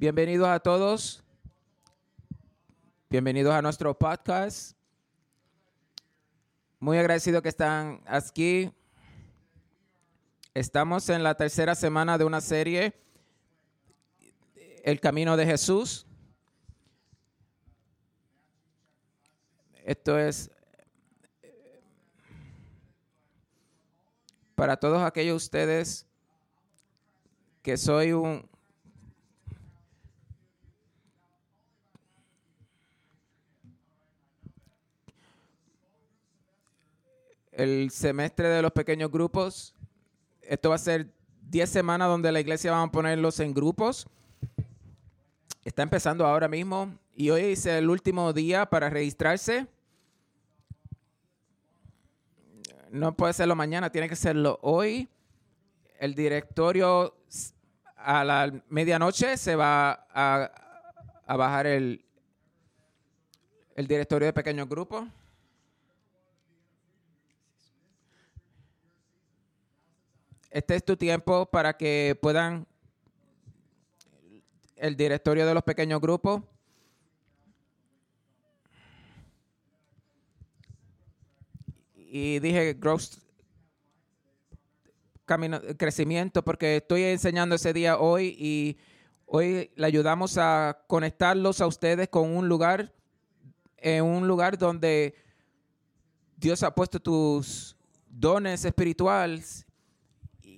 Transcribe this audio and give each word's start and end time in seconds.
Bienvenidos 0.00 0.48
a 0.48 0.58
todos. 0.60 1.22
Bienvenidos 3.10 3.52
a 3.52 3.60
nuestro 3.60 3.98
podcast. 3.98 4.74
Muy 6.78 6.96
agradecido 6.96 7.42
que 7.42 7.50
están 7.50 8.00
aquí. 8.06 8.72
Estamos 10.54 11.06
en 11.10 11.22
la 11.22 11.34
tercera 11.34 11.74
semana 11.74 12.16
de 12.16 12.24
una 12.24 12.40
serie, 12.40 12.94
El 14.84 15.00
Camino 15.00 15.36
de 15.36 15.44
Jesús. 15.44 16.06
Esto 19.84 20.18
es 20.18 20.50
para 24.54 24.78
todos 24.78 25.02
aquellos 25.02 25.34
de 25.34 25.44
ustedes 25.44 26.06
que 27.60 27.76
soy 27.76 28.12
un 28.12 28.49
el 37.60 37.90
semestre 37.90 38.48
de 38.48 38.62
los 38.62 38.72
pequeños 38.72 39.10
grupos. 39.10 39.74
Esto 40.40 40.70
va 40.70 40.76
a 40.76 40.78
ser 40.78 41.12
10 41.50 41.68
semanas 41.68 42.08
donde 42.08 42.32
la 42.32 42.40
iglesia 42.40 42.72
va 42.72 42.82
a 42.82 42.90
ponerlos 42.90 43.38
en 43.40 43.52
grupos. 43.52 44.06
Está 45.62 45.82
empezando 45.82 46.26
ahora 46.26 46.48
mismo 46.48 46.96
y 47.14 47.28
hoy 47.28 47.52
es 47.52 47.66
el 47.66 47.90
último 47.90 48.32
día 48.32 48.64
para 48.64 48.88
registrarse. 48.88 49.66
No 52.90 53.14
puede 53.14 53.34
serlo 53.34 53.54
mañana, 53.54 53.90
tiene 53.90 54.08
que 54.08 54.16
serlo 54.16 54.58
hoy. 54.62 55.06
El 55.98 56.14
directorio 56.14 57.14
a 57.94 58.24
la 58.24 58.50
medianoche 58.70 59.36
se 59.36 59.54
va 59.54 60.06
a, 60.14 60.50
a 61.26 61.36
bajar 61.36 61.66
el, 61.66 62.02
el 63.76 63.86
directorio 63.86 64.26
de 64.26 64.32
pequeños 64.32 64.66
grupos. 64.66 65.04
Este 70.50 70.74
es 70.74 70.84
tu 70.84 70.96
tiempo 70.96 71.46
para 71.46 71.76
que 71.76 72.18
puedan 72.20 72.66
el 74.74 74.96
directorio 74.96 75.46
de 75.46 75.54
los 75.54 75.62
pequeños 75.62 76.00
grupos. 76.00 76.42
Y 81.94 82.40
dije 82.40 82.74
growth, 82.74 83.18
camino, 85.24 85.60
crecimiento, 85.78 86.42
porque 86.42 86.78
estoy 86.78 87.04
enseñando 87.04 87.54
ese 87.54 87.72
día 87.72 87.98
hoy 87.98 88.34
y 88.36 88.76
hoy 89.26 89.70
le 89.76 89.86
ayudamos 89.86 90.36
a 90.36 90.82
conectarlos 90.88 91.60
a 91.60 91.68
ustedes 91.68 92.08
con 92.08 92.34
un 92.36 92.48
lugar, 92.48 92.92
en 93.76 94.04
un 94.04 94.26
lugar 94.26 94.58
donde 94.58 95.14
Dios 96.36 96.64
ha 96.64 96.74
puesto 96.74 96.98
tus 96.98 97.76
dones 98.08 98.64
espirituales 98.64 99.64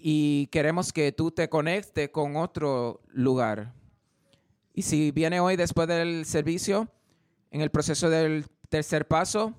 y 0.04 0.48
queremos 0.48 0.92
que 0.92 1.12
tú 1.12 1.30
te 1.30 1.48
conectes 1.48 2.10
con 2.10 2.34
otro 2.34 3.00
lugar. 3.12 3.72
Y 4.74 4.82
si 4.82 5.12
viene 5.12 5.38
hoy 5.38 5.54
después 5.54 5.86
del 5.86 6.26
servicio, 6.26 6.88
en 7.52 7.60
el 7.60 7.70
proceso 7.70 8.10
del 8.10 8.46
tercer 8.68 9.06
paso, 9.06 9.54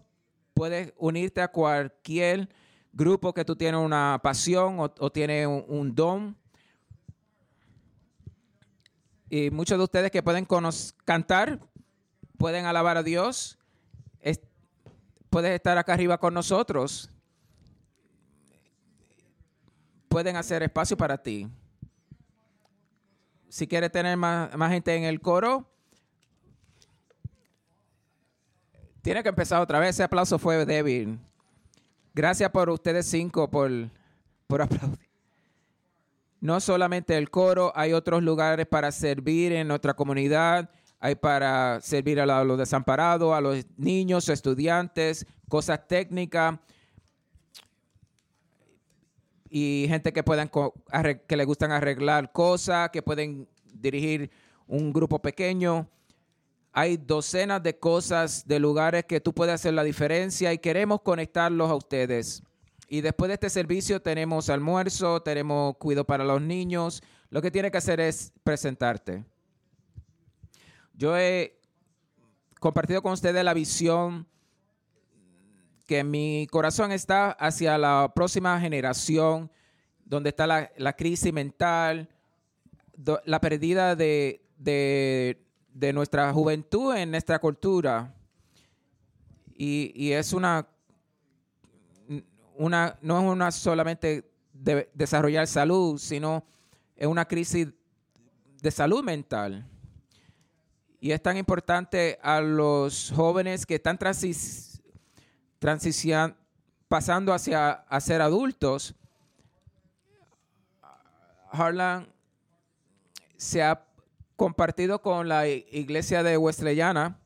puedes 0.54 0.94
unirte 0.98 1.40
a 1.42 1.48
cualquier 1.48 2.50
grupo 2.92 3.34
que 3.34 3.46
tú 3.46 3.56
tienes 3.56 3.80
una 3.80 4.20
pasión 4.22 4.82
o, 4.82 4.94
o 5.00 5.12
tienes 5.14 5.48
un, 5.48 5.96
don. 5.96 6.36
Y 9.30 9.50
muchos 9.50 9.78
de 9.78 9.84
ustedes 9.86 10.12
que 10.12 10.24
pueden 10.24 10.46
cantar, 11.06 11.62
pueden 12.38 12.66
alabar 12.66 12.98
a 12.98 13.04
Dios, 13.04 13.58
es, 14.20 14.42
puedes 15.30 15.52
estar 15.56 15.78
acá 15.78 15.94
arriba 15.94 16.18
con 16.18 16.34
nosotros 16.34 17.13
pueden 20.14 20.36
hacer 20.36 20.62
espacio 20.62 20.96
para 20.96 21.18
ti. 21.18 21.50
Si 23.50 23.66
quieres 23.66 23.92
tener 23.92 24.16
más, 24.16 24.56
más 24.56 24.72
gente 24.72 24.96
en 24.96 25.06
el 25.06 25.20
coro, 25.20 25.68
tiene 29.02 29.24
que 29.24 29.30
empezar 29.30 29.60
otra 29.60 29.80
vez. 29.80 29.90
Ese 29.90 30.04
aplauso 30.04 30.38
fue 30.38 30.68
débil. 30.68 31.20
Gracias 32.14 32.48
por 32.52 32.70
ustedes 32.70 33.08
cinco 33.08 33.50
por, 33.50 33.72
por 34.46 34.62
aplaudir. 34.62 35.10
No 36.40 36.60
solamente 36.60 37.18
el 37.18 37.32
coro, 37.32 37.74
hay 37.76 37.94
otros 37.94 38.22
lugares 38.22 38.68
para 38.68 38.92
servir 38.92 39.52
en 39.54 39.68
nuestra 39.68 39.96
comunidad. 39.96 40.70
Hay 41.00 41.16
para 41.16 41.82
servir 41.82 42.22
a 42.22 42.44
los 42.44 42.58
desamparados, 42.60 43.34
a 43.34 43.42
los 43.42 43.66
niños, 43.78 44.30
estudiantes, 44.30 45.26
cosas 45.50 45.88
técnicas 45.88 46.60
y 49.56 49.86
gente 49.88 50.12
que 50.12 50.24
puedan 50.24 50.50
que 50.50 51.38
le 51.38 51.46
gustan 51.46 51.72
arreglar 51.72 52.32
cosas, 52.32 52.90
que 52.90 53.04
pueden 53.04 53.48
dirigir 53.72 54.32
un 54.66 54.92
grupo 54.92 55.20
pequeño. 55.20 55.88
Hay 56.72 56.98
docenas 56.98 57.62
de 57.62 57.78
cosas, 57.78 58.48
de 58.48 58.58
lugares 58.58 59.06
que 59.06 59.22
tú 59.22 59.32
puedes 59.32 59.54
hacer 59.54 59.76
la 59.76 59.84
diferencia 59.84 60.52
y 60.52 60.58
queremos 60.58 61.02
conectarlos 61.02 61.70
a 61.70 61.76
ustedes. 61.76 62.42
Y 62.88 63.02
después 63.02 63.28
de 63.28 63.36
este 63.36 63.52
servicio 63.52 64.02
tenemos 64.02 64.50
almuerzo, 64.50 65.22
tenemos 65.22 65.78
cuidado 65.78 66.08
para 66.08 66.24
los 66.24 66.42
niños. 66.42 67.04
Lo 67.30 67.40
que 67.40 67.52
tiene 67.52 67.70
que 67.70 67.78
hacer 67.78 68.00
es 68.00 68.34
presentarte. 68.44 69.24
Yo 70.96 71.16
he 71.16 71.60
compartido 72.60 73.04
con 73.04 73.12
ustedes 73.12 73.44
la 73.46 73.54
visión 73.54 74.28
que 75.86 76.04
mi 76.04 76.48
corazón 76.50 76.92
está 76.92 77.32
hacia 77.32 77.78
la 77.78 78.12
próxima 78.16 78.60
generación, 78.60 79.52
donde 80.06 80.30
está 80.30 80.48
la, 80.48 80.72
la 80.78 80.94
crisis 80.94 81.34
mental, 81.34 82.10
la 83.26 83.42
pérdida 83.42 83.96
de, 83.96 84.46
de, 84.58 85.46
de, 85.74 85.94
nuestra 85.94 86.32
juventud 86.32 86.96
en 86.96 87.12
nuestra 87.12 87.40
cultura. 87.40 88.14
Y, 89.56 89.92
y 89.96 90.12
es 90.12 90.34
una, 90.34 90.68
una, 92.56 92.98
no 93.02 93.20
es 93.20 93.26
una 93.26 93.52
solamente 93.52 94.30
de 94.54 94.90
desarrollar 94.94 95.48
salud, 95.48 95.98
sino 95.98 96.46
es 96.96 97.08
una 97.08 97.26
crisis 97.26 97.68
de 98.62 98.72
salud 98.72 99.04
mental. 99.04 99.68
Y 101.00 101.12
es 101.12 101.22
tan 101.22 101.36
importante 101.36 102.18
a 102.22 102.40
los 102.40 103.12
jóvenes 103.14 103.66
que 103.66 103.76
están 103.76 103.98
transicionando 103.98 104.73
transición, 105.64 106.36
pasando 106.90 107.32
hacia 107.32 107.72
a 107.72 108.02
ser 108.02 108.22
adultos, 108.22 108.94
Harlan 111.50 112.06
se 113.38 113.64
ha 113.64 113.82
compartido 114.36 115.02
con 115.02 115.30
la 115.30 115.48
iglesia 115.48 116.22
de 116.22 116.36
Wesleyana 116.36 117.18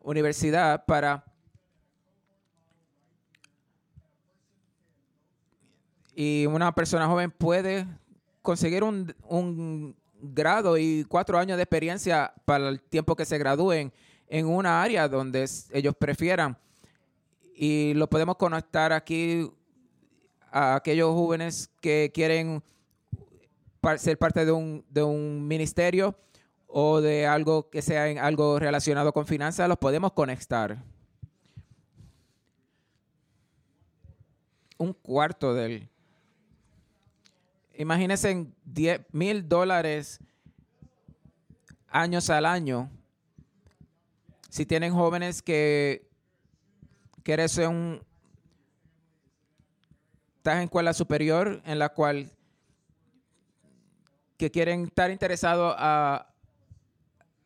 Universidad 0.00 0.86
para 0.86 1.26
y 6.14 6.46
una 6.46 6.74
persona 6.74 7.06
joven 7.06 7.30
puede 7.30 7.86
conseguir 8.40 8.82
un, 8.82 9.14
un, 9.24 9.94
grado 10.22 10.78
y 10.78 11.04
cuatro 11.04 11.38
años 11.38 11.58
de 11.58 11.64
experiencia 11.64 12.32
para 12.46 12.70
el 12.70 12.80
tiempo 12.80 13.14
que 13.14 13.26
se 13.26 13.36
gradúen 13.36 13.92
en 14.26 14.46
una 14.46 14.82
área 14.82 15.06
donde 15.06 15.46
ellos 15.74 15.94
prefieran 15.94 16.56
y 17.60 17.92
lo 17.94 18.08
podemos 18.08 18.36
conectar 18.36 18.92
aquí 18.92 19.50
a 20.52 20.76
aquellos 20.76 21.10
jóvenes 21.10 21.68
que 21.80 22.12
quieren 22.14 22.62
ser 23.96 24.16
parte 24.16 24.44
de 24.44 24.52
un, 24.52 24.84
de 24.88 25.02
un 25.02 25.44
ministerio 25.44 26.14
o 26.68 27.00
de 27.00 27.26
algo 27.26 27.68
que 27.68 27.82
sea 27.82 28.08
en 28.10 28.18
algo 28.18 28.60
relacionado 28.60 29.12
con 29.12 29.26
finanzas, 29.26 29.68
los 29.68 29.76
podemos 29.76 30.12
conectar. 30.12 30.78
Un 34.76 34.92
cuarto 34.92 35.52
del... 35.52 35.88
Imagínense 37.76 38.30
en 38.30 38.54
10 38.66 39.00
mil 39.10 39.48
dólares 39.48 40.20
años 41.88 42.30
al 42.30 42.46
año. 42.46 42.88
Si 44.48 44.64
tienen 44.64 44.92
jóvenes 44.92 45.42
que 45.42 46.07
que 47.28 47.34
eres 47.34 47.58
un 47.58 48.00
estás 50.38 50.56
en 50.56 50.62
escuela 50.62 50.94
superior 50.94 51.60
en 51.66 51.78
la 51.78 51.90
cual 51.90 52.32
que 54.38 54.50
quieren 54.50 54.84
estar 54.84 55.10
interesados 55.10 55.74
a, 55.76 56.26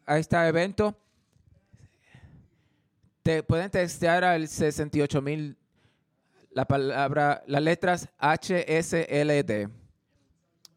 a 0.06 0.18
este 0.18 0.36
evento, 0.36 0.96
te 3.24 3.42
pueden 3.42 3.72
testear 3.72 4.22
al 4.22 4.46
68 4.46 5.20
mil 5.20 5.58
la 6.52 6.64
palabra, 6.64 7.42
las 7.48 7.62
letras 7.64 8.08
HSLD. 8.20 9.68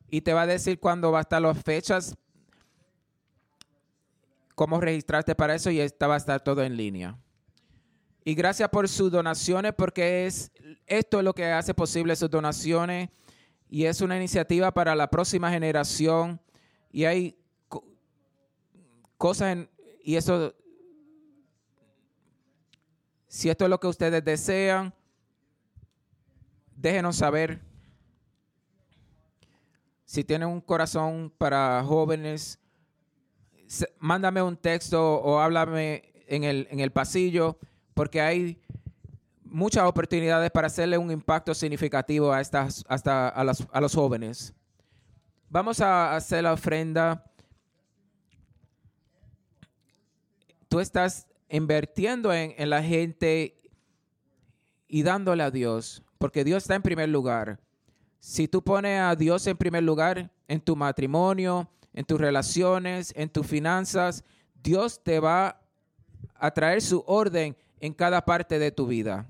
Y 0.09 0.21
te 0.21 0.33
va 0.33 0.41
a 0.41 0.47
decir 0.47 0.79
cuándo 0.79 1.11
va 1.11 1.19
a 1.19 1.21
estar 1.21 1.39
las 1.39 1.61
fechas 1.61 2.15
cómo 4.55 4.81
registrarte 4.81 5.35
para 5.35 5.53
eso 5.53 5.69
y 5.69 5.79
esta 5.79 6.07
va 6.07 6.15
a 6.15 6.17
estar 6.17 6.43
todo 6.43 6.63
en 6.63 6.75
línea. 6.75 7.19
Y 8.27 8.33
gracias 8.33 8.67
por 8.69 8.89
sus 8.89 9.11
donaciones 9.11 9.73
porque 9.73 10.25
es 10.25 10.51
esto 10.87 11.19
es 11.19 11.23
lo 11.23 11.33
que 11.33 11.45
hace 11.45 11.75
posible 11.75 12.15
sus 12.15 12.29
donaciones. 12.29 13.09
Y 13.69 13.85
es 13.85 14.01
una 14.01 14.17
iniciativa 14.17 14.73
para 14.73 14.95
la 14.95 15.09
próxima 15.09 15.51
generación. 15.51 16.41
Y 16.91 17.05
hay 17.05 17.37
cosas 19.17 19.53
en, 19.53 19.69
y 20.03 20.15
eso 20.15 20.55
si 23.27 23.49
esto 23.49 23.65
es 23.65 23.69
lo 23.69 23.79
que 23.79 23.87
ustedes 23.87 24.25
desean 24.25 24.91
déjenos 26.75 27.17
saber. 27.17 27.61
Si 30.03 30.23
tienen 30.23 30.47
un 30.47 30.61
corazón 30.61 31.31
para 31.37 31.83
jóvenes 31.83 32.59
mándame 33.99 34.41
un 34.41 34.57
texto 34.57 35.15
o 35.21 35.39
háblame 35.39 36.11
en 36.27 36.43
el, 36.43 36.67
en 36.71 36.79
el 36.79 36.91
pasillo 36.91 37.59
porque 37.95 38.21
hay 38.21 38.61
muchas 39.43 39.85
oportunidades 39.85 40.51
para 40.51 40.67
hacerle 40.67 40.97
un 40.97 41.09
impacto 41.09 41.55
significativo 41.55 42.31
a, 42.31 42.41
estas, 42.41 42.85
hasta 42.87 43.29
a, 43.29 43.41
a 43.41 43.81
los 43.81 43.95
jóvenes. 43.95 44.53
Vamos 45.49 45.79
a 45.79 46.15
hacer 46.15 46.43
la 46.43 46.53
ofrenda. 46.53 47.23
Tú 50.67 50.79
estás 50.79 51.25
invirtiendo 51.49 52.33
en, 52.33 52.53
en 52.57 52.69
la 52.69 52.83
gente 52.83 53.61
y 54.87 55.01
dándole 55.01 55.43
a 55.43 55.51
Dios, 55.51 56.03
porque 56.17 56.43
Dios 56.43 56.63
está 56.63 56.75
en 56.75 56.81
primer 56.81 57.09
lugar. 57.09 57.59
Si 58.19 58.47
tú 58.47 58.61
pones 58.61 58.99
a 58.99 59.15
Dios 59.15 59.47
en 59.47 59.55
primer 59.55 59.83
lugar 59.83 60.29
en 60.47 60.59
tu 60.59 60.75
matrimonio, 60.75 61.69
en 61.93 62.03
tus 62.03 62.19
relaciones, 62.19 63.13
en 63.15 63.29
tus 63.29 63.47
finanzas, 63.47 64.23
Dios 64.61 65.01
te 65.01 65.19
va 65.21 65.61
a 66.35 66.51
traer 66.51 66.81
su 66.81 67.01
orden 67.07 67.55
en 67.85 67.93
cada 67.93 68.25
parte 68.25 68.57
de 68.57 68.71
tu 68.71 68.87
vida. 68.87 69.27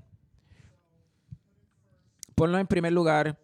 Ponlo 2.34 2.58
en 2.58 2.66
primer 2.66 2.92
lugar 2.92 3.38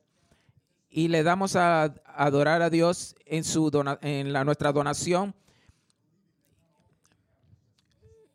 y 0.89 1.09
le 1.09 1.23
damos 1.23 1.55
a 1.55 1.95
adorar 2.07 2.63
a 2.63 2.71
Dios 2.71 3.15
en, 3.27 3.45
su 3.45 3.71
en 4.01 4.33
la, 4.33 4.45
nuestra 4.45 4.73
donación. 4.73 5.35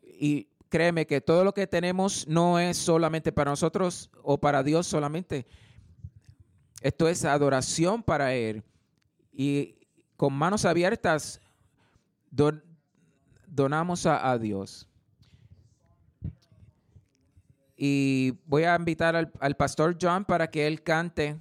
Y 0.02 0.48
créeme 0.68 1.06
que 1.06 1.20
todo 1.20 1.42
lo 1.42 1.52
que 1.52 1.66
tenemos 1.66 2.28
no 2.28 2.60
es 2.60 2.76
solamente 2.76 3.32
para 3.32 3.50
nosotros 3.50 4.10
o 4.22 4.38
para 4.38 4.62
Dios 4.62 4.86
solamente. 4.86 5.46
Esto 6.80 7.08
es 7.08 7.24
adoración 7.24 8.04
para 8.04 8.34
Él. 8.34 8.62
Y 9.32 9.76
con 10.16 10.32
manos 10.32 10.64
abiertas 10.64 11.40
donamos 13.48 14.06
a 14.06 14.38
Dios. 14.38 14.87
Y 17.80 18.36
voy 18.44 18.64
a 18.64 18.74
invitar 18.74 19.14
al, 19.14 19.56
pastor 19.56 19.96
John 20.00 20.24
para 20.24 20.50
que 20.50 20.66
él 20.66 20.82
cante 20.82 21.38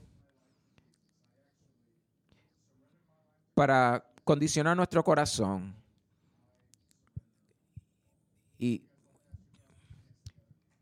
para 3.56 4.06
condicionar 4.24 4.78
nuestro 4.78 5.04
corazón. 5.04 5.74
Y 8.60 8.84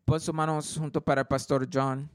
pon 0.04 0.20
sus 0.20 0.36
manos 0.36 0.76
junto 0.78 1.00
para 1.00 1.22
el 1.22 1.28
pastor 1.28 1.70
John. 1.72 2.10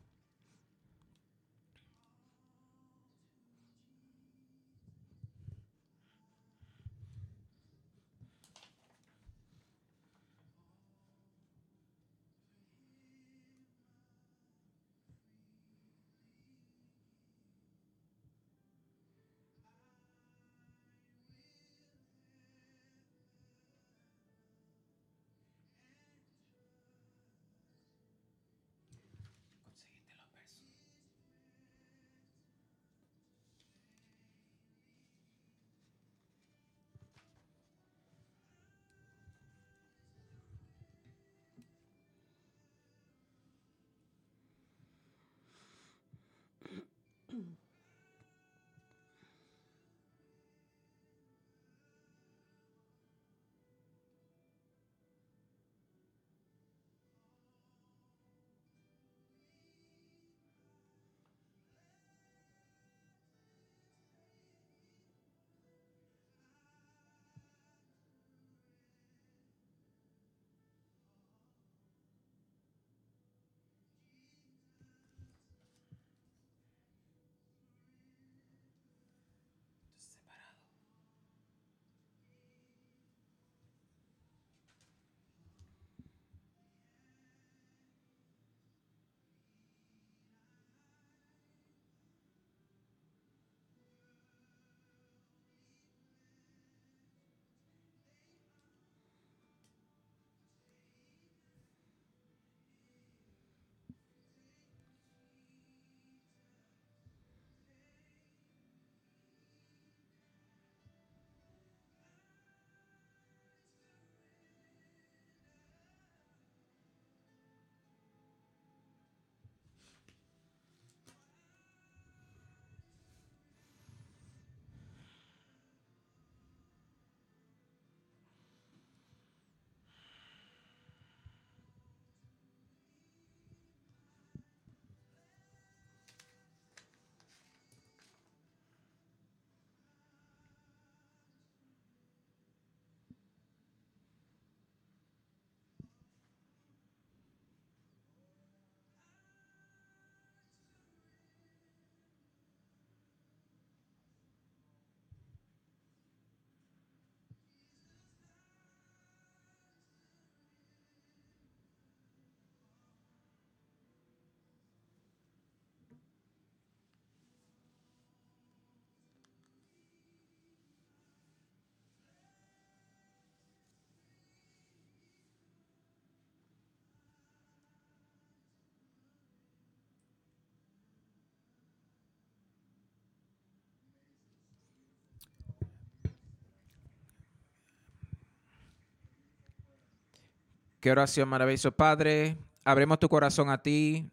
Qué 190.80 190.90
oración 190.90 191.28
maravillosa. 191.28 191.70
Padre, 191.70 192.38
abremos 192.64 192.98
tu 192.98 193.06
corazón 193.06 193.50
a 193.50 193.60
ti. 193.60 194.10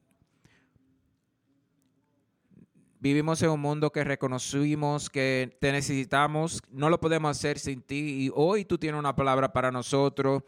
Vivimos 2.99 3.41
en 3.41 3.51
un 3.51 3.61
mundo 3.61 3.89
que 3.89 4.03
reconocimos 4.03 5.09
que 5.09 5.57
te 5.61 5.71
necesitamos. 5.71 6.61
No 6.69 6.89
lo 6.89 6.99
podemos 6.99 7.31
hacer 7.31 7.57
sin 7.57 7.81
ti. 7.81 8.25
Y 8.25 8.31
hoy 8.35 8.65
tú 8.65 8.77
tienes 8.77 8.99
una 8.99 9.15
palabra 9.15 9.53
para 9.53 9.71
nosotros. 9.71 10.43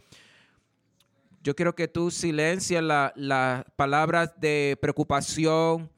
Yo 1.42 1.56
quiero 1.56 1.74
que 1.74 1.88
tú 1.88 2.12
silencias 2.12 2.84
las 3.16 3.64
palabras 3.78 4.38
de 4.42 4.78
preocupación, 4.82 5.90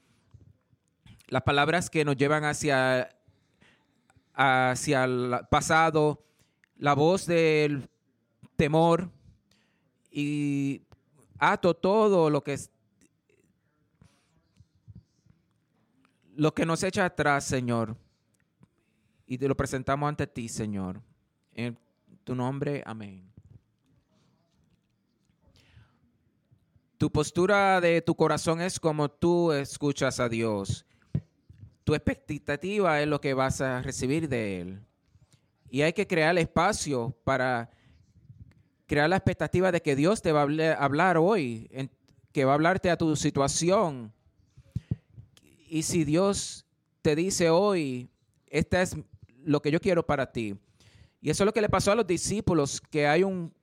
las 1.30 1.42
palabras 1.42 1.90
que 1.90 2.06
nos 2.06 2.16
llevan 2.16 2.44
hacia, 2.44 3.10
hacia 4.36 5.04
el 5.04 5.40
pasado, 5.50 6.24
la 6.78 6.94
voz 6.94 7.25
del 7.25 7.90
temor 8.56 9.10
y 10.12 10.82
ato 11.39 11.74
todo 11.74 12.30
lo 12.30 12.44
que 12.44 12.60
lo 16.36 16.53
que 16.53 16.65
nos 16.65 16.84
echa 16.84 17.06
atrás, 17.06 17.46
Señor. 17.46 17.96
Y 19.25 19.38
te 19.38 19.48
lo 19.48 19.56
presentamos 19.56 20.08
ante 20.10 20.27
ti, 20.27 20.50
Señor. 20.50 21.01
En 21.53 21.77
tu 22.24 22.36
nombre, 22.36 22.84
amén. 22.86 23.32
Tu 26.98 27.12
postura 27.12 27.82
de 27.82 28.01
tu 28.01 28.15
corazón 28.15 28.62
es 28.62 28.80
como 28.80 29.10
tú 29.10 29.51
escuchas 29.51 30.20
a 30.20 30.30
Dios. 30.30 30.86
Tu 31.84 31.96
expectativa 31.96 33.01
es 33.01 33.08
lo 33.08 33.20
que 33.20 33.34
vas 33.34 33.60
a 33.62 33.82
recibir 33.82 34.30
de 34.30 34.62
Él. 34.62 34.82
Y 35.70 35.82
hay 35.82 35.94
que 35.94 36.06
crear 36.06 36.38
espacio 36.38 37.15
para 37.24 37.72
crear 38.91 39.10
la 39.10 39.15
expectativa 39.15 39.71
de 39.71 39.81
que 39.81 39.95
Dios 39.95 40.21
te 40.21 40.33
va 40.33 40.41
a 40.41 40.83
hablar 40.83 41.15
hoy, 41.15 41.69
que 42.33 42.43
va 42.43 42.51
a 42.51 42.55
hablarte 42.55 42.89
a 42.89 42.98
tu 42.98 43.15
situación. 43.15 44.12
Y 45.69 45.83
si 45.83 46.03
Dios 46.03 46.65
te 47.01 47.15
dice 47.15 47.50
hoy, 47.50 48.10
esta 48.48 48.81
es 48.81 48.98
lo 49.45 49.62
que 49.62 49.71
yo 49.71 49.79
quiero 49.79 50.05
para 50.05 50.29
ti. 50.29 50.57
Y 51.21 51.29
eso 51.29 51.43
es 51.43 51.45
lo 51.45 51.53
que 51.53 51.62
le 51.62 51.69
pasó 51.69 51.93
a 51.93 51.95
los 51.95 52.05
discípulos, 52.05 52.81
que 52.81 53.07
hay 53.07 53.24
un, 53.24 53.53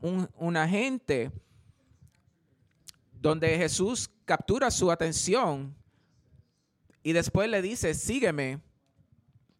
un 0.00 0.26
una 0.36 0.66
gente 0.66 1.30
donde 3.12 3.54
Jesús 3.58 4.08
captura 4.24 4.70
su 4.70 4.90
atención 4.90 5.76
y 7.02 7.12
después 7.12 7.50
le 7.50 7.60
dice, 7.60 7.92
sígueme, 7.92 8.62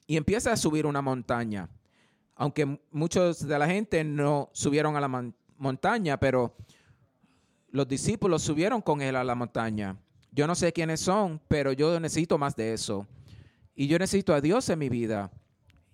y 0.06 0.16
empieza 0.16 0.50
a 0.50 0.56
subir 0.56 0.86
una 0.86 1.02
montaña 1.02 1.68
aunque 2.38 2.80
muchos 2.92 3.46
de 3.46 3.58
la 3.58 3.66
gente 3.66 4.04
no 4.04 4.48
subieron 4.52 4.96
a 4.96 5.00
la 5.00 5.32
montaña, 5.56 6.20
pero 6.20 6.54
los 7.70 7.88
discípulos 7.88 8.42
subieron 8.42 8.80
con 8.80 9.02
él 9.02 9.16
a 9.16 9.24
la 9.24 9.34
montaña. 9.34 9.96
Yo 10.30 10.46
no 10.46 10.54
sé 10.54 10.72
quiénes 10.72 11.00
son, 11.00 11.40
pero 11.48 11.72
yo 11.72 11.98
necesito 11.98 12.38
más 12.38 12.54
de 12.54 12.72
eso. 12.72 13.08
Y 13.74 13.88
yo 13.88 13.98
necesito 13.98 14.32
a 14.32 14.40
Dios 14.40 14.68
en 14.68 14.78
mi 14.78 14.88
vida. 14.88 15.32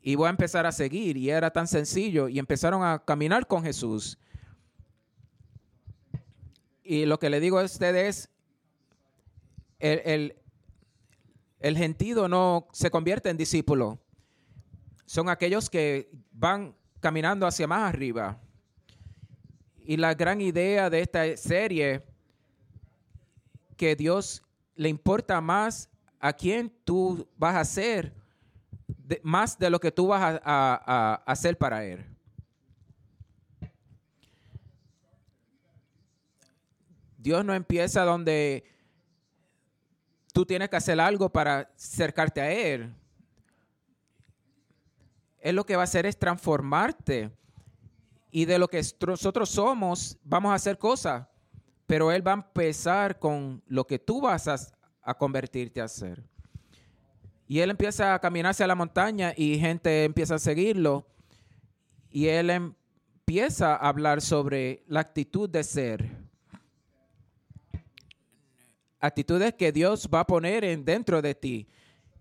Y 0.03 0.17
voy 0.17 0.27
a 0.27 0.31
empezar 0.31 0.67
a 0.67 0.73
seguir. 0.73 1.17
Y 1.17 1.31
era 1.31 1.51
tan 1.51 1.67
sencillo. 1.67 2.29
Y 2.29 2.39
empezaron 2.39 2.85
a 2.85 3.03
caminar 3.03 3.47
con 3.47 3.63
Jesús. 3.63 4.19
Y 6.83 7.07
lo 7.07 7.19
que 7.19 7.31
le 7.31 7.41
digo 7.41 7.59
a 7.59 7.65
ustedes, 7.65 8.29
el, 9.79 10.03
el, 10.05 10.37
el 11.61 12.29
no 12.29 12.69
se 12.73 12.91
convierte 12.91 13.31
en 13.31 13.39
discípulo 13.39 14.04
son 15.07 15.29
aquellos 15.29 15.69
que 15.69 16.11
van 16.33 16.75
caminando 17.01 17.47
hacia 17.47 17.67
más 17.67 17.89
arriba. 17.89 18.39
Y 19.85 19.97
la 19.97 20.15
gran 20.15 20.41
idea 20.41 20.89
de 20.89 21.01
esta 21.01 21.37
serie, 21.37 22.03
que 23.77 23.95
Dios 23.97 24.43
le 24.77 24.89
importa 24.89 25.41
más 25.41 25.91
a 26.19 26.33
quién 26.33 26.73
tú 26.85 27.29
vas 27.37 27.57
a 27.57 27.65
ser, 27.65 28.15
más 29.23 29.59
de 29.59 29.69
lo 29.69 29.79
que 29.79 29.93
tú 29.93 30.07
vas 30.07 30.41
a 30.43 31.23
hacer 31.27 31.59
para 31.59 31.85
Él. 31.85 32.05
Dios 37.19 37.43
no 37.43 37.55
empieza 37.55 38.05
donde 38.05 38.65
tú 40.35 40.45
tienes 40.45 40.69
que 40.69 40.77
hacer 40.77 41.01
algo 41.01 41.31
para 41.31 41.71
acercarte 41.75 42.41
a 42.41 42.53
Él. 42.53 42.95
Él 45.45 45.57
lo 45.57 45.67
que 45.67 45.77
va 45.77 45.83
a 45.83 45.85
hacer 45.85 46.07
es 46.07 46.19
transformarte. 46.19 47.31
Y 48.31 48.47
de 48.47 48.59
lo 48.59 48.67
que 48.67 48.81
nosotros 49.07 49.51
somos, 49.51 50.17
vamos 50.25 50.51
a 50.51 50.55
hacer 50.55 50.79
cosas. 50.79 51.27
Pero 51.87 52.11
Él 52.11 52.27
va 52.27 52.31
a 52.31 52.37
empezar 52.37 53.19
con 53.19 53.63
lo 53.67 53.87
que 53.87 53.99
tú 53.99 54.23
vas 54.23 54.49
a, 54.49 55.15
convertirte 55.15 55.83
a 55.83 55.85
hacer. 55.85 56.25
Y 57.47 57.59
Él 57.59 57.69
empieza 57.69 58.15
a 58.15 58.19
caminarse 58.21 58.65
a 58.65 58.67
la 58.67 58.75
montaña 58.75 59.35
y 59.37 59.59
gente 59.59 60.05
empieza 60.05 60.37
a 60.37 60.39
seguirlo. 60.39 61.07
Y 62.11 62.29
Él 62.29 62.49
empieza 62.49 63.77
a 63.77 63.87
hablar 63.91 64.23
sobre 64.23 64.83
la 64.89 65.01
actitud 65.01 65.51
de 65.51 65.63
ser. 65.63 66.11
Actitudes 68.99 69.53
que 69.53 69.73
Dios 69.73 70.09
va 70.13 70.21
a 70.21 70.27
poner 70.27 70.65
en 70.65 70.87
dentro 70.87 71.21
de 71.21 71.35
ti. 71.35 71.69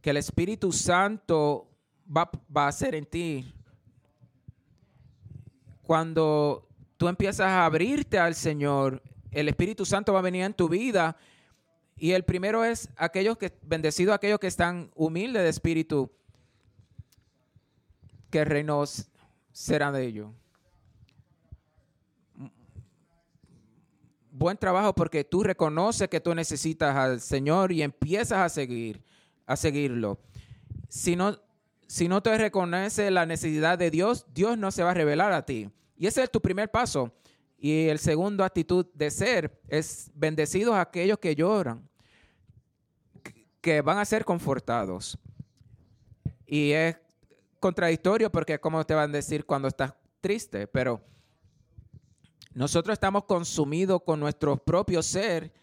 Que 0.01 0.09
el 0.09 0.17
Espíritu 0.17 0.73
Santo 0.73 1.72
va, 2.05 2.67
a 2.67 2.71
ser 2.71 2.95
en 2.95 3.05
ti. 3.05 3.53
Cuando 5.83 6.67
tú 6.97 7.07
empiezas 7.07 7.47
a 7.47 7.65
abrirte 7.65 8.17
al 8.19 8.35
Señor, 8.35 9.01
el 9.31 9.49
Espíritu 9.49 9.85
Santo 9.85 10.13
va 10.13 10.19
a 10.19 10.23
venir 10.23 10.43
en 10.43 10.53
tu 10.53 10.69
vida. 10.69 11.17
Y 11.97 12.11
el 12.11 12.23
primero 12.23 12.63
es 12.63 12.89
aquellos 12.95 13.37
que, 13.37 13.57
bendecidos 13.63 14.15
aquellos 14.15 14.39
que 14.39 14.47
están 14.47 14.91
humildes 14.95 15.43
de 15.43 15.49
espíritu, 15.49 16.11
que 18.29 18.43
reinos 18.43 19.07
serán 19.51 19.93
de 19.93 20.05
ellos. 20.05 20.31
Buen 24.31 24.57
trabajo 24.57 24.95
porque 24.95 25.23
tú 25.23 25.43
reconoces 25.43 26.09
que 26.09 26.19
tú 26.19 26.33
necesitas 26.33 26.95
al 26.95 27.21
Señor 27.21 27.71
y 27.71 27.83
empiezas 27.83 28.39
a 28.39 28.49
seguir, 28.49 29.03
a 29.45 29.55
seguirlo. 29.55 30.19
Si 30.89 31.15
no, 31.15 31.37
si 31.93 32.07
no 32.07 32.23
te 32.23 32.35
reconoces 32.35 33.11
la 33.11 33.27
necesidad 33.27 33.77
de 33.77 33.91
Dios, 33.91 34.25
Dios 34.33 34.57
no 34.57 34.71
se 34.71 34.81
va 34.81 34.89
a 34.89 34.93
revelar 34.95 35.31
a 35.31 35.45
ti. 35.45 35.69
Y 35.95 36.07
ese 36.07 36.23
es 36.23 36.31
tu 36.31 36.41
primer 36.41 36.71
paso. 36.71 37.13
Y 37.55 37.87
el 37.87 37.99
segundo 37.99 38.43
actitud 38.43 38.87
de 38.95 39.11
ser 39.11 39.61
es 39.67 40.09
bendecidos 40.15 40.75
aquellos 40.75 41.19
que 41.19 41.35
lloran, 41.35 41.87
que 43.61 43.81
van 43.81 43.99
a 43.99 44.05
ser 44.05 44.25
confortados. 44.25 45.19
Y 46.47 46.71
es 46.71 46.97
contradictorio 47.59 48.31
porque 48.31 48.59
cómo 48.59 48.83
te 48.83 48.95
van 48.95 49.11
a 49.11 49.13
decir 49.13 49.45
cuando 49.45 49.67
estás 49.67 49.93
triste, 50.19 50.65
pero 50.65 50.99
nosotros 52.55 52.93
estamos 52.93 53.25
consumidos 53.25 54.01
con 54.01 54.19
nuestro 54.19 54.57
propio 54.57 55.03
ser, 55.03 55.53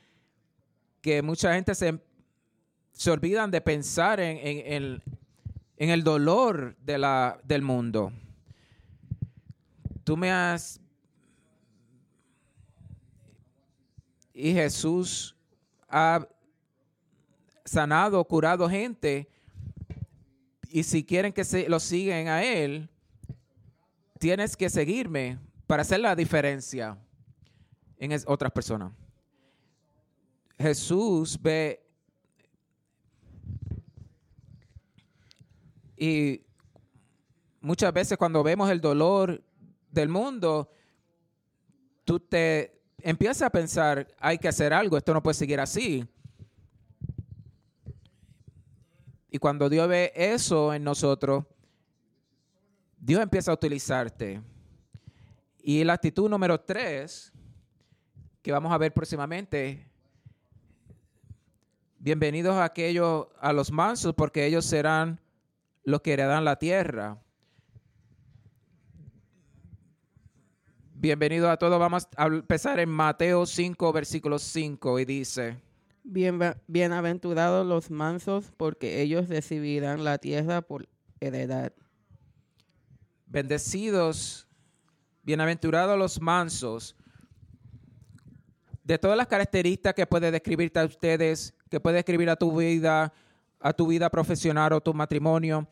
que 1.01 1.23
mucha 1.23 1.55
gente 1.55 1.75
se, 1.75 2.01
se 2.93 3.11
olvidan 3.11 3.51
de 3.51 3.61
pensar 3.61 4.21
en, 4.21 4.37
en, 4.37 4.73
en 4.85 5.20
el 5.89 6.05
dolor 6.05 6.77
de 6.83 6.99
la, 6.99 7.41
del 7.43 7.63
mundo. 7.63 8.13
Tú 10.05 10.15
me 10.15 10.31
has... 10.31 10.79
Y 14.35 14.53
Jesús 14.53 15.35
ha 15.89 16.27
sanado, 17.65 18.23
curado 18.27 18.69
gente. 18.69 19.27
Y 20.69 20.83
si 20.83 21.03
quieren 21.03 21.33
que 21.33 21.45
se, 21.45 21.67
lo 21.67 21.81
siguen 21.81 22.29
a 22.29 22.45
Él, 22.45 22.91
tienes 24.19 24.57
que 24.57 24.69
seguirme 24.69 25.39
para 25.67 25.81
hacer 25.81 26.01
la 26.01 26.15
diferencia 26.15 26.99
en 27.97 28.13
otras 28.27 28.53
personas. 28.53 28.93
Jesús 30.59 31.41
ve 31.41 31.83
Y 36.03 36.47
muchas 37.61 37.93
veces 37.93 38.17
cuando 38.17 38.43
vemos 38.43 38.71
el 38.71 38.81
dolor 38.81 39.45
del 39.91 40.09
mundo, 40.09 40.73
tú 42.07 42.19
te 42.19 42.81
empiezas 43.03 43.43
a 43.43 43.51
pensar, 43.51 44.09
hay 44.19 44.39
que 44.39 44.49
hacer 44.49 44.73
algo, 44.73 44.97
esto 44.97 45.13
no 45.13 45.23
puede 45.23 45.35
seguir 45.35 45.61
así. 45.61 46.09
Y 49.31 49.37
cuando 49.37 49.69
Dios 49.69 49.87
ve 49.89 50.11
eso 50.15 50.73
en 50.73 50.85
nosotros, 50.85 51.45
Dios 52.97 53.21
empieza 53.21 53.51
a 53.51 53.55
utilizarte. 53.55 54.41
Y 55.63 55.85
la 55.85 55.93
actitud 55.93 56.31
número 56.31 56.59
tres, 56.63 57.31
que 58.41 58.53
vamos 58.53 58.73
a 58.73 58.79
ver 58.79 58.95
próximamente, 58.95 59.87
bienvenidos 61.99 62.55
a 62.55 62.65
aquellos, 62.65 63.27
a 63.39 63.53
los 63.53 63.71
mansos, 63.71 64.15
porque 64.15 64.47
ellos 64.47 64.65
serán 64.65 65.21
los 65.91 66.01
que 66.01 66.13
heredan 66.13 66.45
la 66.45 66.57
tierra. 66.57 67.19
Bienvenido 70.95 71.51
a 71.51 71.57
todos. 71.57 71.79
Vamos 71.79 72.09
a 72.17 72.27
empezar 72.27 72.79
en 72.81 72.91
Mateo 72.91 73.47
5, 73.47 73.93
versículo 73.93 74.39
5 74.39 74.99
y 74.99 75.05
dice, 75.05 75.57
Bien- 76.05 76.39
bienaventurados 76.67 77.67
los 77.67 77.91
mansos, 77.91 78.53
porque 78.57 79.01
ellos 79.01 79.29
recibirán 79.29 80.05
la 80.05 80.19
tierra 80.19 80.61
por 80.63 80.89
heredad. 81.21 81.73
bendecidos, 83.27 84.49
bienaventurados 85.23 85.97
los 85.97 86.21
mansos. 86.21 86.97
De 88.83 88.99
todas 88.99 89.17
las 89.17 89.29
características 89.29 89.95
que 89.95 90.05
puede 90.07 90.33
describirte 90.33 90.81
a 90.81 90.85
ustedes, 90.85 91.55
que 91.71 91.79
puede 91.79 91.97
describir 91.97 92.29
a 92.29 92.35
tu 92.35 92.57
vida, 92.59 93.13
a 93.61 93.73
tu 93.73 93.87
vida 93.87 94.11
profesional 94.11 94.73
o 94.73 94.81
tu 94.81 94.93
matrimonio, 94.93 95.69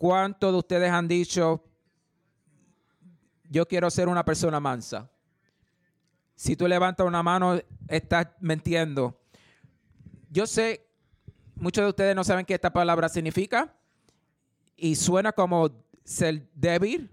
¿cuántos 0.00 0.50
de 0.50 0.58
ustedes 0.58 0.90
han 0.90 1.06
dicho, 1.06 1.62
yo 3.50 3.68
quiero 3.68 3.90
ser 3.90 4.08
una 4.08 4.24
persona 4.24 4.58
mansa? 4.58 5.10
Si 6.34 6.56
tú 6.56 6.66
levantas 6.66 7.06
una 7.06 7.22
mano, 7.22 7.60
estás 7.86 8.28
mintiendo. 8.40 9.20
Yo 10.30 10.46
sé, 10.46 10.88
muchos 11.54 11.84
de 11.84 11.90
ustedes 11.90 12.16
no 12.16 12.24
saben 12.24 12.46
qué 12.46 12.54
esta 12.54 12.72
palabra 12.72 13.10
significa 13.10 13.76
y 14.74 14.96
suena 14.96 15.32
como 15.32 15.68
ser 16.02 16.48
débil. 16.54 17.10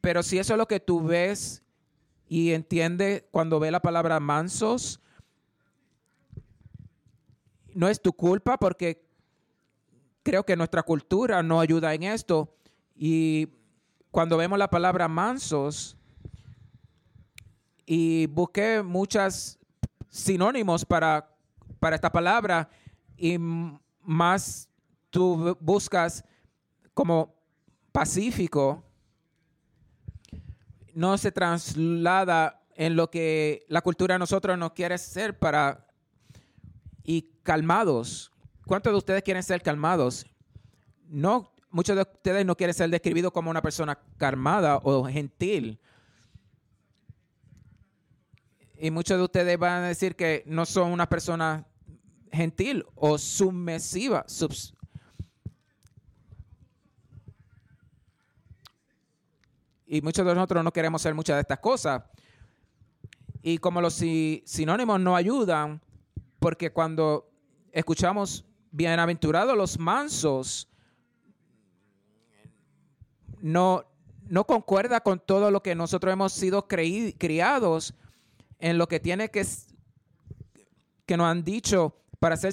Pero 0.00 0.22
si 0.22 0.38
eso 0.38 0.54
es 0.54 0.58
lo 0.58 0.66
que 0.66 0.80
tú 0.80 1.04
ves 1.04 1.62
y 2.26 2.52
entiendes 2.52 3.24
cuando 3.30 3.60
ve 3.60 3.70
la 3.70 3.82
palabra 3.82 4.18
mansos, 4.18 4.98
no 7.74 7.86
es 7.86 8.00
tu 8.00 8.14
culpa 8.14 8.56
porque 8.56 9.07
creo 10.22 10.44
que 10.44 10.56
nuestra 10.56 10.82
cultura 10.82 11.42
no 11.42 11.60
ayuda 11.60 11.94
en 11.94 12.02
esto. 12.04 12.54
Y 12.94 13.48
cuando 14.10 14.36
vemos 14.36 14.58
la 14.58 14.68
palabra 14.70 15.08
mansos, 15.08 15.96
y 17.86 18.26
busqué 18.26 18.82
muchas 18.82 19.58
sinónimos 20.10 20.84
para, 20.84 21.34
para 21.80 21.96
esta 21.96 22.12
palabra 22.12 22.68
y 23.16 23.38
más 23.38 24.68
tú 25.08 25.36
bu- 25.38 25.56
buscas 25.58 26.22
como 26.92 27.34
pacífico, 27.90 28.84
no 30.92 31.16
se 31.16 31.32
traslada 31.32 32.62
en 32.74 32.94
lo 32.94 33.10
que 33.10 33.64
la 33.68 33.80
cultura 33.80 34.16
de 34.16 34.18
nosotros 34.18 34.58
nos 34.58 34.72
quiere 34.72 34.98
ser 34.98 35.38
para 35.38 35.86
y 37.04 37.22
calmados. 37.42 38.30
¿Cuántos 38.68 38.92
de 38.92 38.98
ustedes 38.98 39.22
quieren 39.22 39.42
ser 39.42 39.62
calmados? 39.62 40.26
No, 41.08 41.54
muchos 41.70 41.96
de 41.96 42.02
ustedes 42.02 42.44
no 42.44 42.54
quieren 42.54 42.74
ser 42.74 42.90
describidos 42.90 43.32
como 43.32 43.50
una 43.50 43.62
persona 43.62 43.98
calmada 44.18 44.76
o 44.84 45.04
gentil. 45.06 45.80
Y 48.76 48.90
muchos 48.90 49.16
de 49.16 49.24
ustedes 49.24 49.58
van 49.58 49.84
a 49.84 49.88
decir 49.88 50.14
que 50.16 50.44
no 50.46 50.66
son 50.66 50.92
una 50.92 51.08
persona 51.08 51.66
gentil 52.30 52.84
o 52.94 53.16
submisiva. 53.16 54.26
y 59.86 60.02
muchos 60.02 60.26
de 60.26 60.34
nosotros 60.34 60.62
no 60.62 60.70
queremos 60.70 61.00
ser 61.00 61.14
muchas 61.14 61.36
de 61.36 61.40
estas 61.40 61.60
cosas. 61.60 62.02
Y 63.40 63.56
como 63.56 63.80
los 63.80 63.94
si- 63.94 64.42
sinónimos 64.44 65.00
no 65.00 65.16
ayudan, 65.16 65.80
porque 66.38 66.70
cuando 66.70 67.30
escuchamos 67.72 68.44
bienaventurados 68.70 69.56
los 69.56 69.78
mansos, 69.78 70.68
no, 73.40 73.84
no 74.28 74.44
concuerda 74.44 75.00
con 75.00 75.20
todo 75.20 75.50
lo 75.50 75.62
que 75.62 75.74
nosotros 75.74 76.12
hemos 76.12 76.32
sido 76.32 76.66
creí- 76.66 77.14
criados 77.16 77.94
en 78.58 78.78
lo 78.78 78.88
que 78.88 79.00
tiene 79.00 79.30
que, 79.30 79.46
que 81.06 81.16
nos 81.16 81.26
han 81.26 81.44
dicho 81.44 81.94
para 82.18 82.36
ser 82.36 82.52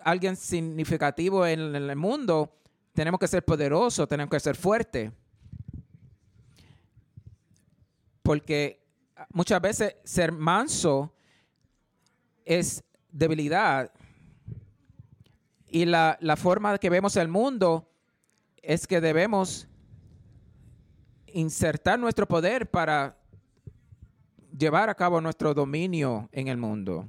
alguien 0.00 0.36
significativo 0.36 1.46
en, 1.46 1.76
en 1.76 1.88
el 1.88 1.96
mundo, 1.96 2.58
tenemos 2.92 3.20
que 3.20 3.28
ser 3.28 3.44
poderosos, 3.44 4.08
tenemos 4.08 4.30
que 4.30 4.40
ser 4.40 4.56
fuertes. 4.56 5.12
Porque 8.22 8.82
muchas 9.32 9.60
veces 9.60 9.96
ser 10.04 10.32
manso 10.32 11.12
es 12.44 12.82
debilidad. 13.10 13.92
Y 15.74 15.86
la, 15.86 16.16
la 16.20 16.36
forma 16.36 16.78
que 16.78 16.88
vemos 16.88 17.16
el 17.16 17.26
mundo 17.26 17.90
es 18.62 18.86
que 18.86 19.00
debemos 19.00 19.66
insertar 21.26 21.98
nuestro 21.98 22.28
poder 22.28 22.70
para 22.70 23.18
llevar 24.56 24.88
a 24.88 24.94
cabo 24.94 25.20
nuestro 25.20 25.52
dominio 25.52 26.28
en 26.30 26.46
el 26.46 26.58
mundo. 26.58 27.08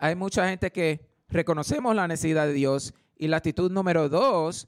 Hay 0.00 0.16
mucha 0.16 0.48
gente 0.48 0.72
que 0.72 1.08
reconocemos 1.28 1.94
la 1.94 2.08
necesidad 2.08 2.48
de 2.48 2.52
Dios 2.52 2.92
y 3.16 3.28
la 3.28 3.36
actitud 3.36 3.70
número 3.70 4.08
dos 4.08 4.66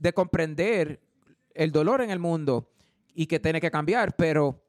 de 0.00 0.12
comprender 0.12 1.00
el 1.54 1.70
dolor 1.70 2.00
en 2.02 2.10
el 2.10 2.18
mundo 2.18 2.68
y 3.14 3.26
que 3.26 3.38
tiene 3.38 3.60
que 3.60 3.70
cambiar, 3.70 4.16
pero 4.16 4.60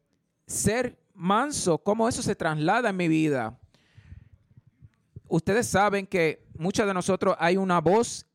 ser 0.45 1.01
manso, 1.15 1.79
cómo 1.79 2.07
eso 2.07 2.21
se 2.21 2.35
traslada 2.35 2.91
en 2.91 2.97
mi 2.97 3.07
vida. 3.07 3.57
Ustedes 5.33 5.65
saben 5.65 6.05
que 6.07 6.45
muchos 6.57 6.85
de 6.85 6.93
nosotros 6.93 7.37
hay 7.39 7.55
una 7.55 7.79
voz 7.79 8.25